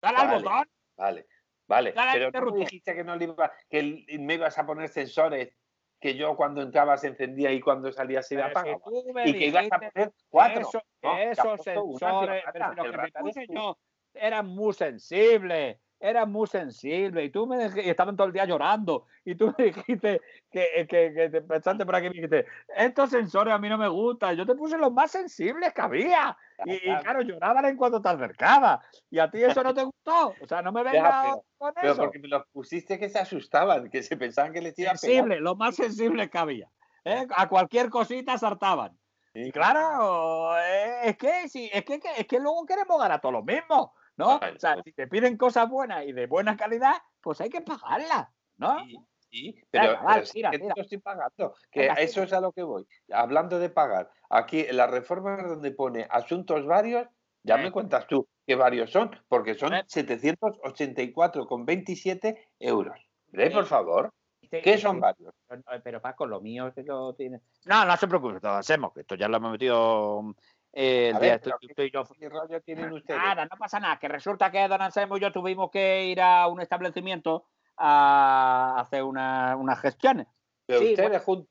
Dale 0.00 0.16
al 0.18 0.28
botón. 0.42 0.68
Vale, 0.96 1.26
vale. 1.68 1.92
Dale 1.92 2.24
al 2.24 2.32
Pero 2.32 2.46
tú 2.52 2.54
dijiste 2.58 2.94
que 2.94 3.04
no 3.04 3.14
le 3.16 3.24
iba, 3.26 3.52
que 3.68 4.06
me 4.18 4.34
ibas 4.34 4.58
a 4.58 4.64
poner 4.66 4.88
sensores, 4.88 5.52
que 6.00 6.14
yo 6.14 6.34
cuando 6.34 6.62
entraba 6.62 6.96
se 6.96 7.08
encendía 7.08 7.52
y 7.52 7.60
cuando 7.60 7.92
salía 7.92 8.22
se 8.22 8.36
tú 8.84 9.12
me 9.12 9.28
Y 9.28 9.32
que 9.34 9.46
ibas 9.46 9.66
a 9.70 9.78
poner 9.78 10.12
cuatro. 10.30 10.60
Eso- 10.62 10.82
No, 11.02 11.18
esos 11.18 11.62
sensores, 11.62 12.42
pero 12.52 12.74
lo 12.74 12.82
que 12.84 12.96
me 12.96 13.12
puse 13.12 13.46
yo 13.48 13.78
eran 14.14 14.46
muy 14.46 14.72
sensibles, 14.72 15.78
eran 16.00 16.32
muy 16.32 16.46
sensibles, 16.46 17.26
y 17.26 17.30
tú 17.30 17.46
me 17.46 17.62
y 17.84 17.90
estaban 17.90 18.16
todo 18.16 18.26
el 18.26 18.32
día 18.32 18.46
llorando, 18.46 19.06
y 19.24 19.34
tú 19.34 19.54
me 19.58 19.64
dijiste 19.66 20.20
que, 20.50 20.86
que, 20.88 21.12
que 21.14 21.28
te 21.30 21.42
pensaste 21.42 21.84
por 21.84 21.94
aquí, 21.94 22.08
me 22.08 22.14
dijiste, 22.14 22.46
estos 22.74 23.10
sensores 23.10 23.52
a 23.54 23.58
mí 23.58 23.68
no 23.68 23.78
me 23.78 23.88
gustan, 23.88 24.34
yo 24.36 24.46
te 24.46 24.54
puse 24.54 24.78
los 24.78 24.92
más 24.92 25.10
sensibles 25.10 25.72
que 25.74 25.80
había, 25.80 26.36
y, 26.64 26.74
y 26.74 26.78
Claro. 26.80 27.22
lloraban 27.22 27.64
en 27.66 27.76
cuanto 27.76 28.00
te 28.00 28.08
acercabas, 28.08 28.80
y 29.10 29.18
a 29.18 29.30
ti 29.30 29.42
eso 29.42 29.62
no 29.62 29.74
te 29.74 29.84
gustó, 29.84 30.36
o 30.40 30.46
sea, 30.46 30.62
no 30.62 30.72
me 30.72 30.82
vengas 30.82 31.36
con 31.58 31.72
Pero 31.74 31.92
eso. 31.92 32.02
porque 32.02 32.18
me 32.18 32.28
los 32.28 32.46
pusiste 32.52 32.98
que 32.98 33.08
se 33.08 33.18
asustaban, 33.18 33.90
que 33.90 34.02
se 34.02 34.16
pensaban 34.16 34.52
que 34.52 34.60
les 34.62 34.78
iba 34.78 34.90
a 34.90 34.94
pegar. 34.94 34.98
sensible, 34.98 35.40
lo 35.40 35.54
más 35.54 35.76
sensible 35.76 36.28
que 36.30 36.38
había. 36.38 36.70
¿eh? 37.04 37.26
A 37.36 37.48
cualquier 37.48 37.90
cosita 37.90 38.38
saltaban. 38.38 38.98
Y 39.32 39.52
claro, 39.52 40.58
eh, 40.58 41.00
es 41.04 41.16
que 41.16 41.48
sí, 41.48 41.70
es 41.72 41.84
que, 41.84 42.00
es 42.16 42.26
que 42.26 42.40
luego 42.40 42.66
queremos 42.66 42.98
ganar 43.00 43.20
todos 43.20 43.32
los 43.34 43.44
mismos, 43.44 43.90
¿no? 44.20 44.38
Vale, 44.38 44.56
O 44.56 44.60
sea, 44.60 44.80
si 44.84 44.92
te 44.92 45.08
piden 45.08 45.36
cosas 45.36 45.68
buenas 45.68 46.04
y 46.06 46.12
de 46.12 46.26
buena 46.26 46.56
calidad, 46.56 46.94
pues 47.20 47.40
hay 47.40 47.50
que 47.50 47.60
pagarlas, 47.62 48.28
¿no? 48.58 48.78
Sí, 48.84 48.96
sí, 49.30 49.54
pero, 49.70 49.88
Venga, 49.88 50.02
vale, 50.02 50.22
pero 50.32 50.50
tira. 50.50 50.74
lo 50.76 50.82
estoy 50.82 50.98
pagando. 50.98 51.54
Que 51.70 51.80
Venga, 51.80 51.94
eso 51.94 52.22
es 52.22 52.32
a 52.32 52.40
lo 52.40 52.52
que 52.52 52.62
voy. 52.62 52.86
Hablando 53.12 53.58
de 53.58 53.70
pagar, 53.70 54.10
aquí 54.28 54.60
en 54.60 54.76
la 54.76 54.86
reforma 54.86 55.36
donde 55.42 55.72
pone 55.72 56.06
asuntos 56.10 56.64
varios, 56.66 57.08
ya 57.42 57.56
me 57.56 57.72
cuentas 57.72 58.06
tú 58.06 58.28
qué 58.46 58.54
varios 58.54 58.90
son, 58.90 59.10
porque 59.28 59.54
son 59.54 59.72
Eh. 59.74 59.84
784,27 59.86 62.36
euros. 62.58 62.98
Ve, 63.28 63.50
por 63.50 63.64
favor, 63.64 64.12
¿qué 64.50 64.76
son 64.76 65.00
varios? 65.00 65.32
Pero, 65.46 65.62
pero 65.82 66.02
Paco, 66.02 66.26
lo 66.26 66.40
mío 66.40 66.66
es 66.66 66.74
que 66.74 66.82
lo 66.82 67.14
tiene. 67.14 67.40
No, 67.64 67.84
no 67.84 67.96
se 67.96 68.08
preocupe, 68.08 68.40
lo 68.42 68.50
hacemos, 68.50 68.92
que 68.92 69.00
esto 69.00 69.14
ya 69.14 69.28
lo 69.28 69.36
hemos 69.38 69.52
metido 69.52 70.34
eh, 70.72 71.08
el 71.08 71.12
día 71.14 71.20
ver, 71.20 71.30
este 71.34 71.44
pero 71.50 71.58
que 71.58 71.66
usted 71.66 71.84
y 71.84 71.90
yo. 71.90 72.04
¿Qué 72.18 72.28
rollo 72.28 72.60
tienen 72.62 72.92
ustedes? 72.92 73.20
Nada, 73.20 73.44
no 73.44 73.56
pasa 73.58 73.80
nada, 73.80 73.98
que 73.98 74.08
resulta 74.08 74.50
que 74.50 74.66
Don 74.68 74.80
Anselmo 74.82 75.16
y 75.16 75.20
yo 75.20 75.32
tuvimos 75.32 75.70
que 75.70 76.04
ir 76.06 76.20
a 76.20 76.46
un 76.48 76.60
establecimiento 76.60 77.46
a 77.76 78.76
hacer 78.80 79.02
una- 79.02 79.56
unas 79.56 79.80
gestiones. 79.80 80.26
Pero 80.66 80.80
sí, 80.80 80.90
ustedes 80.92 81.22
juntos. 81.22 81.50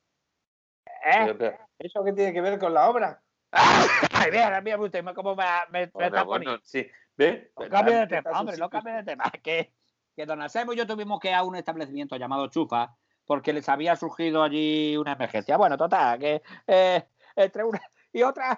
¿eh? 1.05 1.57
¿Eso 1.79 2.03
qué 2.03 2.13
tiene 2.13 2.33
que 2.33 2.41
ver 2.41 2.59
con 2.59 2.73
la 2.73 2.89
obra? 2.89 3.21
Ay, 3.51 4.31
mira, 4.31 4.61
mira 4.61 4.77
usted 4.79 5.03
cómo 5.15 5.35
me, 5.35 5.43
me, 5.71 5.79
me 5.81 5.87
Bueno, 5.87 6.07
está 6.07 6.23
bueno, 6.23 6.43
poniendo. 6.45 6.61
sí. 6.65 6.87
¿Ve? 7.17 7.51
No 7.59 7.67
cambie 7.69 7.95
de 7.95 8.07
tema, 8.07 8.39
hombre, 8.39 8.57
no 8.57 8.69
cambie 8.69 8.93
de 8.93 9.03
tema. 9.03 9.25
Que, 9.43 9.73
que 10.15 10.25
Don 10.25 10.41
Anselmo 10.41 10.71
y 10.73 10.77
yo 10.77 10.87
tuvimos 10.87 11.19
que 11.19 11.29
ir 11.29 11.33
a 11.33 11.43
un 11.43 11.55
establecimiento 11.55 12.15
llamado 12.15 12.47
Chufa 12.47 12.95
porque 13.25 13.51
les 13.53 13.67
había 13.67 13.95
surgido 13.95 14.41
allí 14.43 14.95
una 14.97 15.13
emergencia. 15.13 15.57
Bueno, 15.57 15.77
total, 15.77 16.17
que 16.19 16.41
eh, 16.67 17.05
entre 17.35 17.63
una 17.63 17.81
y 18.13 18.21
otra. 18.23 18.57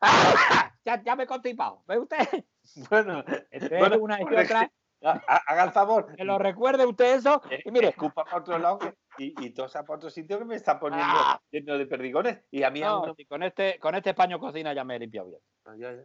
¡Ah! 0.00 0.02
Ya, 0.86 1.02
ya 1.02 1.16
me 1.16 1.24
he 1.24 1.26
constipado. 1.26 1.82
¿Ve 1.88 1.98
usted? 1.98 2.18
Bueno, 2.90 3.24
Entre 3.50 3.78
Bueno, 3.78 3.98
una 3.98 4.20
y 4.20 4.24
otra. 4.24 4.70
ha- 5.02 5.20
ha- 5.26 5.42
haga 5.48 5.64
el 5.64 5.72
favor. 5.72 6.14
Que 6.14 6.22
lo 6.24 6.38
recuerde 6.38 6.86
usted 6.86 7.16
eso. 7.16 7.42
Eh, 7.50 7.60
Y 7.64 7.70
mire, 7.72 7.88
escupa 7.88 8.24
para 8.24 8.36
otro 8.38 8.56
lado 8.58 8.78
y, 9.18 9.34
y 9.44 9.50
tosa 9.50 9.82
para 9.84 9.96
otro 9.96 10.10
sitio 10.10 10.38
que 10.38 10.44
me 10.44 10.54
está 10.54 10.78
poniendo 10.78 11.06
Ah. 11.08 11.40
lleno 11.50 11.76
de 11.76 11.86
perdigones. 11.86 12.40
Y 12.52 12.62
a 12.62 12.70
mí 12.70 12.80
no, 12.80 12.86
aún 12.88 13.08
no- 13.08 13.14
si 13.16 13.24
con 13.26 13.42
este, 13.42 13.78
con 13.80 13.94
este 13.96 14.14
paño 14.14 14.38
cocina 14.38 14.72
ya 14.72 14.84
me 14.84 14.94
he 14.96 14.98
limpiado 15.00 15.28
bien. 15.28 15.40
Ya, 15.80 15.92
ya. 15.92 16.04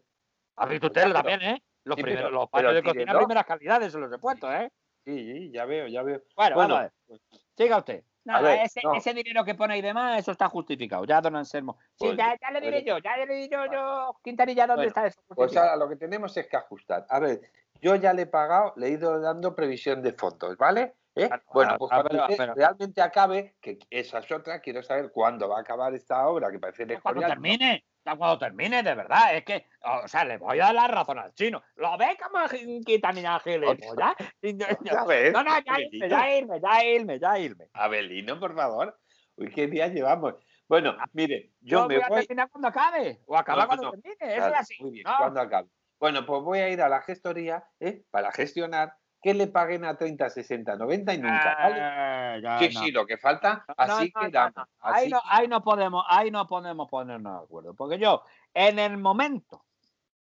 ¿Ha 0.57 0.65
visto 0.65 0.87
Ya, 0.87 0.89
usted 0.89 1.01
pero- 1.03 1.13
también, 1.13 1.41
eh? 1.43 1.63
Los, 1.83 1.95
sí, 1.97 2.03
primeros, 2.03 2.29
pero- 2.29 2.39
los 2.39 2.49
paños 2.49 2.73
de 2.73 2.83
cocina, 2.83 3.17
primeras 3.17 3.45
calidades 3.45 3.91
se 3.91 3.99
los 3.99 4.11
he 4.11 4.17
puesto, 4.19 4.51
¿eh? 4.51 4.71
Sí, 5.05 5.15
sí, 5.31 5.51
ya 5.51 5.65
veo, 5.65 5.87
ya 5.87 6.01
veo. 6.03 6.21
Bueno, 6.35 6.55
Bueno, 6.55 6.73
vamos 6.75 6.77
a 6.77 6.81
ver. 7.07 7.21
Siga 7.57 7.77
usted. 7.77 8.03
Ver, 8.23 8.61
ese, 8.65 8.81
no. 8.83 8.93
ese 8.95 9.13
dinero 9.13 9.43
que 9.43 9.55
pone 9.55 9.73
ahí 9.73 9.81
de 9.81 9.93
más, 9.93 10.19
eso 10.19 10.31
está 10.31 10.47
justificado. 10.49 11.05
Ya, 11.05 11.21
don 11.21 11.35
Anselmo. 11.35 11.77
Sí, 11.95 12.05
Pues, 12.07 12.17
ya, 12.17 12.35
ya 12.39 12.51
le 12.51 12.61
diré 12.61 12.81
pues, 12.81 12.85
yo, 12.85 12.97
ya 12.99 13.17
le 13.17 13.25
diré 13.33 13.49
yo, 13.49 13.65
yo. 13.71 14.15
Quintanilla, 14.23 14.67
¿dónde 14.67 14.81
Bueno, 14.81 14.87
está 14.89 15.07
eso? 15.07 15.21
Pues 15.27 15.37
justificado? 15.37 15.69
ahora 15.71 15.83
lo 15.85 15.89
que 15.89 15.95
tenemos 15.95 16.35
es 16.37 16.47
que 16.47 16.57
ajustar. 16.57 17.05
A 17.09 17.19
ver, 17.19 17.41
yo 17.81 17.95
ya 17.95 18.13
le 18.13 18.23
he 18.23 18.27
pagado, 18.27 18.73
le 18.77 18.87
he 18.87 18.89
ido 18.91 19.19
dando 19.19 19.55
previsión 19.55 20.01
de 20.03 20.13
fondos, 20.13 20.55
¿vale? 20.57 20.93
¿Eh? 21.15 21.27
Ah, 21.31 21.41
Bueno, 21.53 21.71
ah, 21.73 21.77
pues 21.77 21.91
ah, 21.91 21.95
cuando 22.03 22.25
pero- 22.27 22.37
pero- 22.37 22.53
realmente 22.53 23.01
acabe, 23.01 23.55
que 23.59 23.79
esa 23.89 24.19
es 24.19 24.31
otra, 24.31 24.59
quiero 24.61 24.81
saber 24.81 25.11
cuándo 25.11 25.49
va 25.49 25.57
a 25.57 25.61
acabar 25.61 25.93
esta 25.93 26.25
obra, 26.27 26.49
que 26.51 26.59
parece 26.59 26.85
Ya 26.87 27.01
cuando 27.01 27.21
¿no? 27.21 27.27
termine, 27.27 27.83
cuando 28.03 28.39
termine, 28.39 28.83
de 28.83 28.95
verdad, 28.95 29.35
es 29.35 29.45
que, 29.45 29.67
o 29.83 30.07
sea, 30.07 30.25
le 30.25 30.37
voy 30.37 30.59
a 30.59 30.65
dar 30.65 30.75
la 30.75 30.87
razón 30.87 31.19
al 31.19 31.33
chino. 31.33 31.61
¿Lo 31.75 31.97
ve 31.97 32.17
como 32.21 32.47
gilipollas? 32.47 34.15
Y 34.41 34.53
vez, 34.53 35.33
No, 35.33 35.43
no, 35.43 35.59
ya 35.59 35.79
irme, 35.79 36.09
ya 36.09 36.35
irme, 36.35 36.59
ya 36.59 36.83
irme, 36.83 37.19
ya 37.19 37.39
irme. 37.39 37.67
Abelino, 37.73 38.39
por 38.39 38.55
favor. 38.55 38.97
Uy, 39.35 39.49
qué 39.51 39.67
día 39.67 39.87
llevamos. 39.87 40.35
Bueno, 40.67 40.95
mire, 41.13 41.51
yo, 41.59 41.81
Yo 41.81 41.87
me 41.87 41.95
voy 41.97 42.05
a 42.05 42.19
terminar 42.21 42.49
cuando 42.49 42.69
acabe, 42.69 43.21
o 43.25 43.37
acabar 43.37 43.63
No, 43.63 43.67
cuando 43.67 43.83
no, 43.83 43.91
termine, 43.91 44.35
eso 44.35 44.47
es 44.47 44.53
así. 44.53 44.75
Muy 44.79 44.91
bien, 44.91 45.05
cuando 45.17 45.41
acabe. 45.41 45.69
Bueno, 45.99 46.25
pues 46.25 46.41
voy 46.41 46.59
a 46.59 46.69
ir 46.69 46.81
a 46.81 46.89
la 46.89 47.01
gestoría 47.01 47.63
¿eh? 47.79 48.03
para 48.09 48.31
gestionar 48.31 48.95
que 49.21 49.33
le 49.33 49.47
paguen 49.47 49.85
a 49.85 49.95
30, 49.97 50.29
60, 50.29 50.75
90 50.77 51.13
y 51.13 51.17
nunca. 51.19 51.55
¿vale? 51.59 51.75
Eh, 51.79 52.41
ya 52.41 52.59
Sí, 52.59 52.69
no. 52.73 52.79
sí, 52.81 52.91
lo 52.91 53.05
que 53.05 53.17
falta, 53.17 53.63
así 53.77 54.11
no, 54.15 54.21
no, 54.21 54.27
quedamos. 54.27 54.53
no. 54.55 54.65
Ahí, 54.79 55.09
no, 55.09 55.21
ahí 55.25 55.47
no 55.47 55.61
podemos, 55.63 56.03
ahí 56.07 56.31
no 56.31 56.47
podemos 56.47 56.89
ponernos 56.89 57.39
de 57.39 57.45
acuerdo. 57.45 57.73
Porque 57.75 57.99
yo, 57.99 58.23
en 58.53 58.79
el 58.79 58.97
momento 58.97 59.65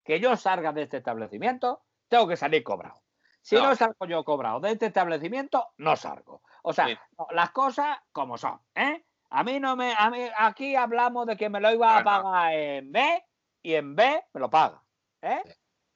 que 0.04 0.20
yo 0.20 0.36
salga 0.36 0.72
de 0.74 0.84
este 0.84 0.98
establecimiento, 0.98 1.84
tengo 2.08 2.28
que 2.28 2.36
salir 2.36 2.64
cobrado. 2.64 3.02
Si 3.42 3.56
no, 3.56 3.74
salgo 3.76 4.06
yo 4.06 4.24
cobrado 4.26 4.60
de 4.60 4.72
este 4.72 4.88
establecimiento, 4.88 5.70
no 5.78 5.96
salgo. 5.96 6.42
O 6.64 6.74
sea, 6.74 6.88
Sí. 6.88 6.98
las 7.32 7.52
cosas 7.52 7.98
como 8.12 8.38
son, 8.38 8.60
¿eh? 8.76 9.06
A 9.30 9.44
mí 9.44 9.60
no 9.60 9.76
me, 9.76 9.94
a 9.96 10.10
mí, 10.10 10.28
aquí 10.38 10.76
hablamos 10.76 11.28
de 11.28 11.38
que 11.38 11.50
me 11.50 11.60
lo 11.60 11.72
iba 11.72 11.98
a 11.98 12.04
pagar 12.04 12.52
en 12.54 12.92
B 12.92 13.24
y 13.62 13.76
en 13.76 13.96
B 13.96 14.24
me 14.34 14.40
lo 14.42 14.50
paga. 14.50 14.82
¿eh? 15.22 15.44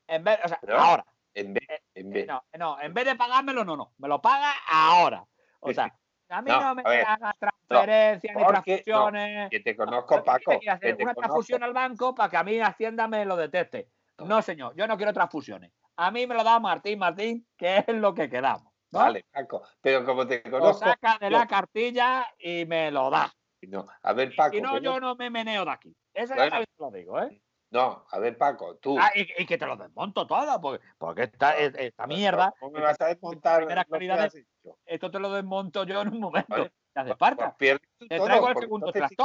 En 0.08 0.24
vez, 0.24 0.40
o 0.44 0.48
sea, 0.48 0.60
Pero- 0.62 0.80
ahora. 0.80 1.06
En 1.36 1.54
vez, 1.54 1.68
en 1.96 2.10
vez. 2.12 2.24
Eh, 2.24 2.28
No, 2.28 2.44
no, 2.58 2.82
en 2.82 2.94
vez 2.94 3.06
de 3.06 3.16
pagármelo, 3.16 3.64
no, 3.66 3.76
no. 3.76 3.94
Me 3.98 4.08
lo 4.08 4.22
paga 4.22 4.54
ahora. 4.70 5.26
O 5.60 5.72
sea, 5.74 5.94
a 6.30 6.42
mí 6.42 6.50
No, 6.52 6.62
no, 6.62 6.76
me 6.76 6.84
hagas 7.02 7.36
transferencias 7.40 8.36
ni 8.36 8.44
transfusiones. 8.46 9.50
Que 9.50 9.60
te 9.62 9.74
No, 9.76 9.86
conozco, 9.86 10.24
Paco. 10.24 10.60
Que 10.60 10.70
hacer 10.70 10.96
te 10.98 11.04
una 11.04 11.14
conozco. 11.14 11.22
transfusión 11.22 11.64
al 11.64 11.74
banco 11.74 12.14
para 12.14 12.30
que 12.30 12.38
a 12.38 12.44
mí 12.44 12.60
Hacienda 12.60 13.08
me 13.08 13.26
lo 13.26 13.36
deteste. 13.36 13.90
No, 14.20 14.42
señor, 14.42 14.76
yo 14.76 14.88
no 14.88 14.96
quiero 14.98 15.14
transfusiones. 15.14 15.72
A 15.96 16.12
mí 16.12 16.26
me 16.28 16.36
lo 16.36 16.44
da 16.44 16.60
Martín 16.60 17.00
Martín, 17.00 17.48
que 17.58 17.78
es 17.80 17.88
lo 17.88 18.14
que 18.14 18.30
quedamos. 18.30 18.72
¿no? 18.92 19.00
Vale, 19.00 19.26
Paco. 19.32 19.64
Pero 19.82 20.06
como 20.06 20.26
te 20.28 20.42
Lo 20.46 20.60
conozco. 20.60 20.86
saca 20.86 21.18
de 21.20 21.30
la 21.32 21.48
cartilla 21.48 22.28
y 22.38 22.66
me 22.66 22.92
lo 22.92 23.10
da. 23.10 23.32
No, 23.64 23.88
a 24.02 24.14
ver, 24.14 24.36
Paco. 24.36 24.56
si 24.56 24.62
no, 24.62 24.74
que 24.76 24.82
yo 24.82 25.00
no 25.00 25.16
me 25.16 25.30
meneo 25.30 25.66
de 25.66 25.72
aquí. 25.72 25.96
Eso 26.14 26.36
Bueno. 26.36 26.60
te 26.60 26.66
lo 26.78 26.92
digo, 26.92 27.22
¿eh? 27.22 27.42
No, 27.74 28.06
a 28.12 28.20
ver, 28.20 28.38
Paco, 28.38 28.76
tú. 28.76 29.00
Ah, 29.00 29.12
y, 29.16 29.22
y 29.42 29.48
que 29.48 29.58
te 29.58 29.66
lo 29.66 29.76
desmonto 29.76 30.28
todo, 30.28 30.62
porque, 30.62 30.86
porque 31.00 31.24
esta, 31.24 31.58
es- 31.58 31.74
esta 31.76 32.06
mierda, 32.06 32.54
¿Cómo 32.60 32.74
me 32.74 32.82
vas 32.82 33.02
a 33.02 33.08
desmontar 33.08 33.66
de- 33.66 34.46
esto 34.86 35.10
te 35.10 35.20
lo 35.20 35.32
desmonto 35.32 35.84
yo 35.84 36.04
en 36.04 36.10
un 36.10 36.20
momento. 36.20 36.46
Vale. 36.50 36.72
Te 36.94 37.00
hace 37.00 37.16
falta. 37.16 37.56
pues 37.58 37.80
Te 37.98 38.18
todo, 38.18 38.26
traigo 38.28 38.50
el 38.50 38.58
segundo 38.60 38.86
entonces 38.90 39.10
sí 39.10 39.16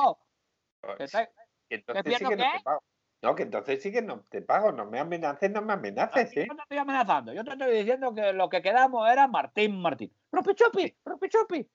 Te 2.24 2.30
que 2.30 2.36
no 2.36 2.42
qué? 2.52 2.58
te 2.58 2.64
pago. 2.64 2.82
No, 3.20 3.34
que 3.34 3.42
entonces 3.42 3.82
sí 3.82 3.92
que 3.92 4.00
no 4.00 4.20
te 4.30 4.40
pago. 4.40 4.72
No 4.72 4.86
me 4.86 4.98
amenaces, 4.98 5.50
no 5.50 5.60
me 5.60 5.74
amenaces, 5.74 6.32
Yo 6.34 6.40
¿eh? 6.40 6.46
no 6.48 6.56
te 6.56 6.62
estoy 6.62 6.78
amenazando. 6.78 7.34
Yo 7.34 7.44
te 7.44 7.52
estoy 7.52 7.76
diciendo 7.76 8.14
que 8.14 8.32
lo 8.32 8.48
que 8.48 8.62
quedamos 8.62 9.06
era 9.10 9.28
Martín 9.28 9.78
Martín. 9.78 10.10
¡Ropichupi! 10.32 10.96
¡Ropichupi! 11.04 11.68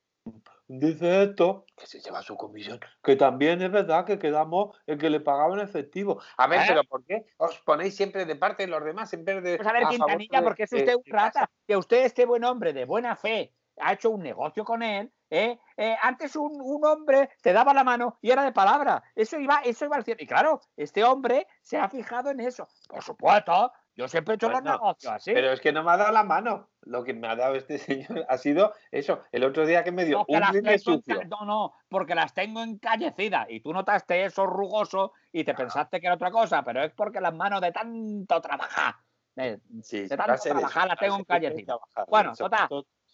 Dice 0.67 1.23
esto, 1.23 1.65
que 1.76 1.86
se 1.86 1.99
lleva 1.99 2.21
su 2.21 2.38
comisión, 2.38 2.80
que 3.04 3.15
también 3.15 3.62
es 3.62 3.69
verdad 3.71 4.06
que 4.06 4.17
quedamos 4.17 4.76
en 4.88 4.97
que 4.97 5.10
le 5.10 5.19
pagaban 5.19 5.60
efectivo. 5.60 6.21
A 6.38 6.47
ver, 6.47 6.62
¿Eh? 6.62 6.65
pero 6.69 6.84
¿por 6.86 7.04
qué 7.04 7.26
os 7.38 7.60
ponéis 7.60 7.95
siempre 7.95 8.26
de 8.26 8.36
parte 8.36 8.63
de 8.63 8.67
los 8.69 8.84
demás 8.84 9.13
en 9.13 9.26
vez 9.26 9.43
de. 9.43 9.58
Pues 9.58 9.67
a 9.67 9.73
ver, 9.73 9.88
Quintanilla, 9.88 10.39
de- 10.39 10.43
porque 10.45 10.63
es 10.63 10.73
usted 10.73 10.95
un 10.95 11.04
de 11.04 11.12
casa? 11.12 11.26
rata. 11.41 11.52
Que 11.67 11.76
usted, 11.76 12.06
este 12.06 12.26
buen 12.26 12.43
hombre 12.45 12.71
de 12.71 12.86
buena 12.86 13.15
fe, 13.17 13.54
ha 13.78 13.93
hecho 13.93 14.10
un 14.10 14.21
negocio 14.23 14.63
con 14.63 14.84
él. 14.84 15.12
¿eh? 15.30 15.60
Eh, 15.78 15.95
antes 16.02 16.36
un, 16.36 16.52
un 16.62 16.86
hombre 16.86 17.30
te 17.41 17.54
daba 17.54 17.73
la 17.73 17.84
mano 17.84 18.17
y 18.21 18.32
era 18.32 18.43
de 18.43 18.52
palabra. 18.54 19.04
Eso 19.15 19.39
iba, 19.39 19.62
eso 19.65 19.86
iba 19.86 19.95
al 19.97 20.06
cielo. 20.06 20.21
Y 20.23 20.28
claro, 20.28 20.62
este 20.78 21.04
hombre 21.04 21.45
se 21.62 21.78
ha 21.78 21.89
fijado 21.89 22.30
en 22.30 22.39
eso. 22.39 22.67
Por 22.88 23.04
supuesto, 23.04 23.71
yo 23.95 24.08
siempre 24.08 24.34
he 24.34 24.36
hecho 24.36 24.49
los 24.49 24.63
negocios 24.63 25.13
así. 25.13 25.34
Pero 25.34 25.51
es 25.51 25.62
que 25.62 25.71
no 25.71 25.84
me 25.84 25.91
ha 25.91 25.97
dado 25.97 26.12
la 26.12 26.23
mano. 26.23 26.69
Lo 26.82 27.03
que 27.03 27.13
me 27.13 27.27
ha 27.27 27.36
dado 27.36 27.56
este 27.56 27.77
señor 28.17 28.25
ha 28.27 28.38
sido 28.38 28.73
eso. 28.91 29.21
El 29.32 29.43
otro 29.43 29.65
día 29.65 29.84
que 29.84 29.91
me 29.91 30.06
dio 30.06 30.25
Porque 30.25 30.36
un 30.58 30.63
tengo 30.63 30.77
sucio. 30.79 31.21
No, 31.29 31.45
no, 31.45 31.73
porque 31.89 32.15
las 32.15 32.34
tengo 32.34 32.62
encallecidas 32.62 33.47
y 33.49 33.60
tú 33.60 33.71
notaste 33.73 34.25
eso 34.25 34.45
rugoso 34.45 35.13
y 35.32 35.43
te 35.43 35.53
pensaste 35.53 35.99
que 36.01 36.08
era 36.08 36.15
otra 36.15 36.32
cosa, 36.32 36.63
pero 36.63 36.84
es 36.84 36.91
porque 36.93 37.21
las 37.21 37.34
manos 37.34 37.62
de 37.62 37.71
tanto 37.71 38.41
trabajar, 38.41 38.95
de, 39.36 39.60
Sí, 39.84 40.01
de 40.08 40.17
tanto 40.17 40.41
trabajar 40.41 40.88
las 40.88 40.97
tengo 40.97 41.17
encallecidas. 41.17 41.77
Bueno, 42.08 42.34
total. 42.36 42.67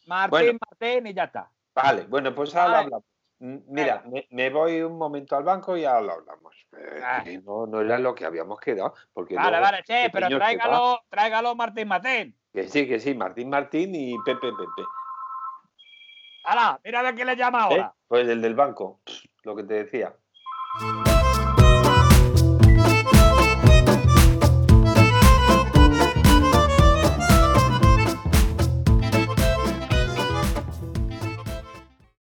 Martín, 0.07 0.29
Bueno. 0.31 0.59
Martín 0.69 1.07
y 1.07 1.13
ya 1.13 1.25
está. 1.25 1.51
Vale, 1.75 2.03
bueno, 2.07 2.33
pues 2.33 2.55
ahora 2.55 2.65
Vale. 2.73 2.83
hablamos. 2.85 3.05
Mm, 3.39 3.57
Mira, 3.67 4.03
me, 4.05 4.27
me 4.31 4.49
voy 4.49 4.81
un 4.81 4.97
momento 4.97 5.35
al 5.37 5.43
banco 5.43 5.77
y 5.77 5.85
ahora 5.85 6.01
lo 6.01 6.11
hablamos. 6.13 6.55
Eh, 6.77 6.99
Ah. 7.03 7.23
no, 7.43 7.65
no 7.67 7.81
era 7.81 7.97
lo 7.97 8.13
que 8.13 8.25
habíamos 8.25 8.59
quedado. 8.59 8.93
Porque 9.13 9.35
Vale, 9.35 9.49
luego 9.51 9.63
vale, 9.63 9.83
che, 9.83 10.05
este 10.05 10.09
pero 10.11 10.29
va. 10.29 10.37
tráigalo, 10.37 10.99
tráigalo 11.09 11.55
Martín 11.55 11.87
Martín. 11.87 12.35
Que 12.53 12.67
sí, 12.67 12.87
que 12.87 12.99
sí, 12.99 13.13
Martín 13.15 13.49
Martín 13.49 13.95
y 13.95 14.17
Pepe 14.25 14.49
Pepe. 14.51 14.83
¡Hala! 16.45 16.79
Mira 16.83 16.99
a 16.99 17.03
ver 17.03 17.15
quién 17.15 17.27
le 17.27 17.35
llama 17.35 17.59
¿Eh? 17.59 17.63
ahora. 17.63 17.93
Pues 18.07 18.27
el 18.27 18.41
del 18.41 18.55
banco, 18.55 19.01
lo 19.43 19.55
que 19.55 19.63
te 19.63 19.73
decía. 19.85 20.13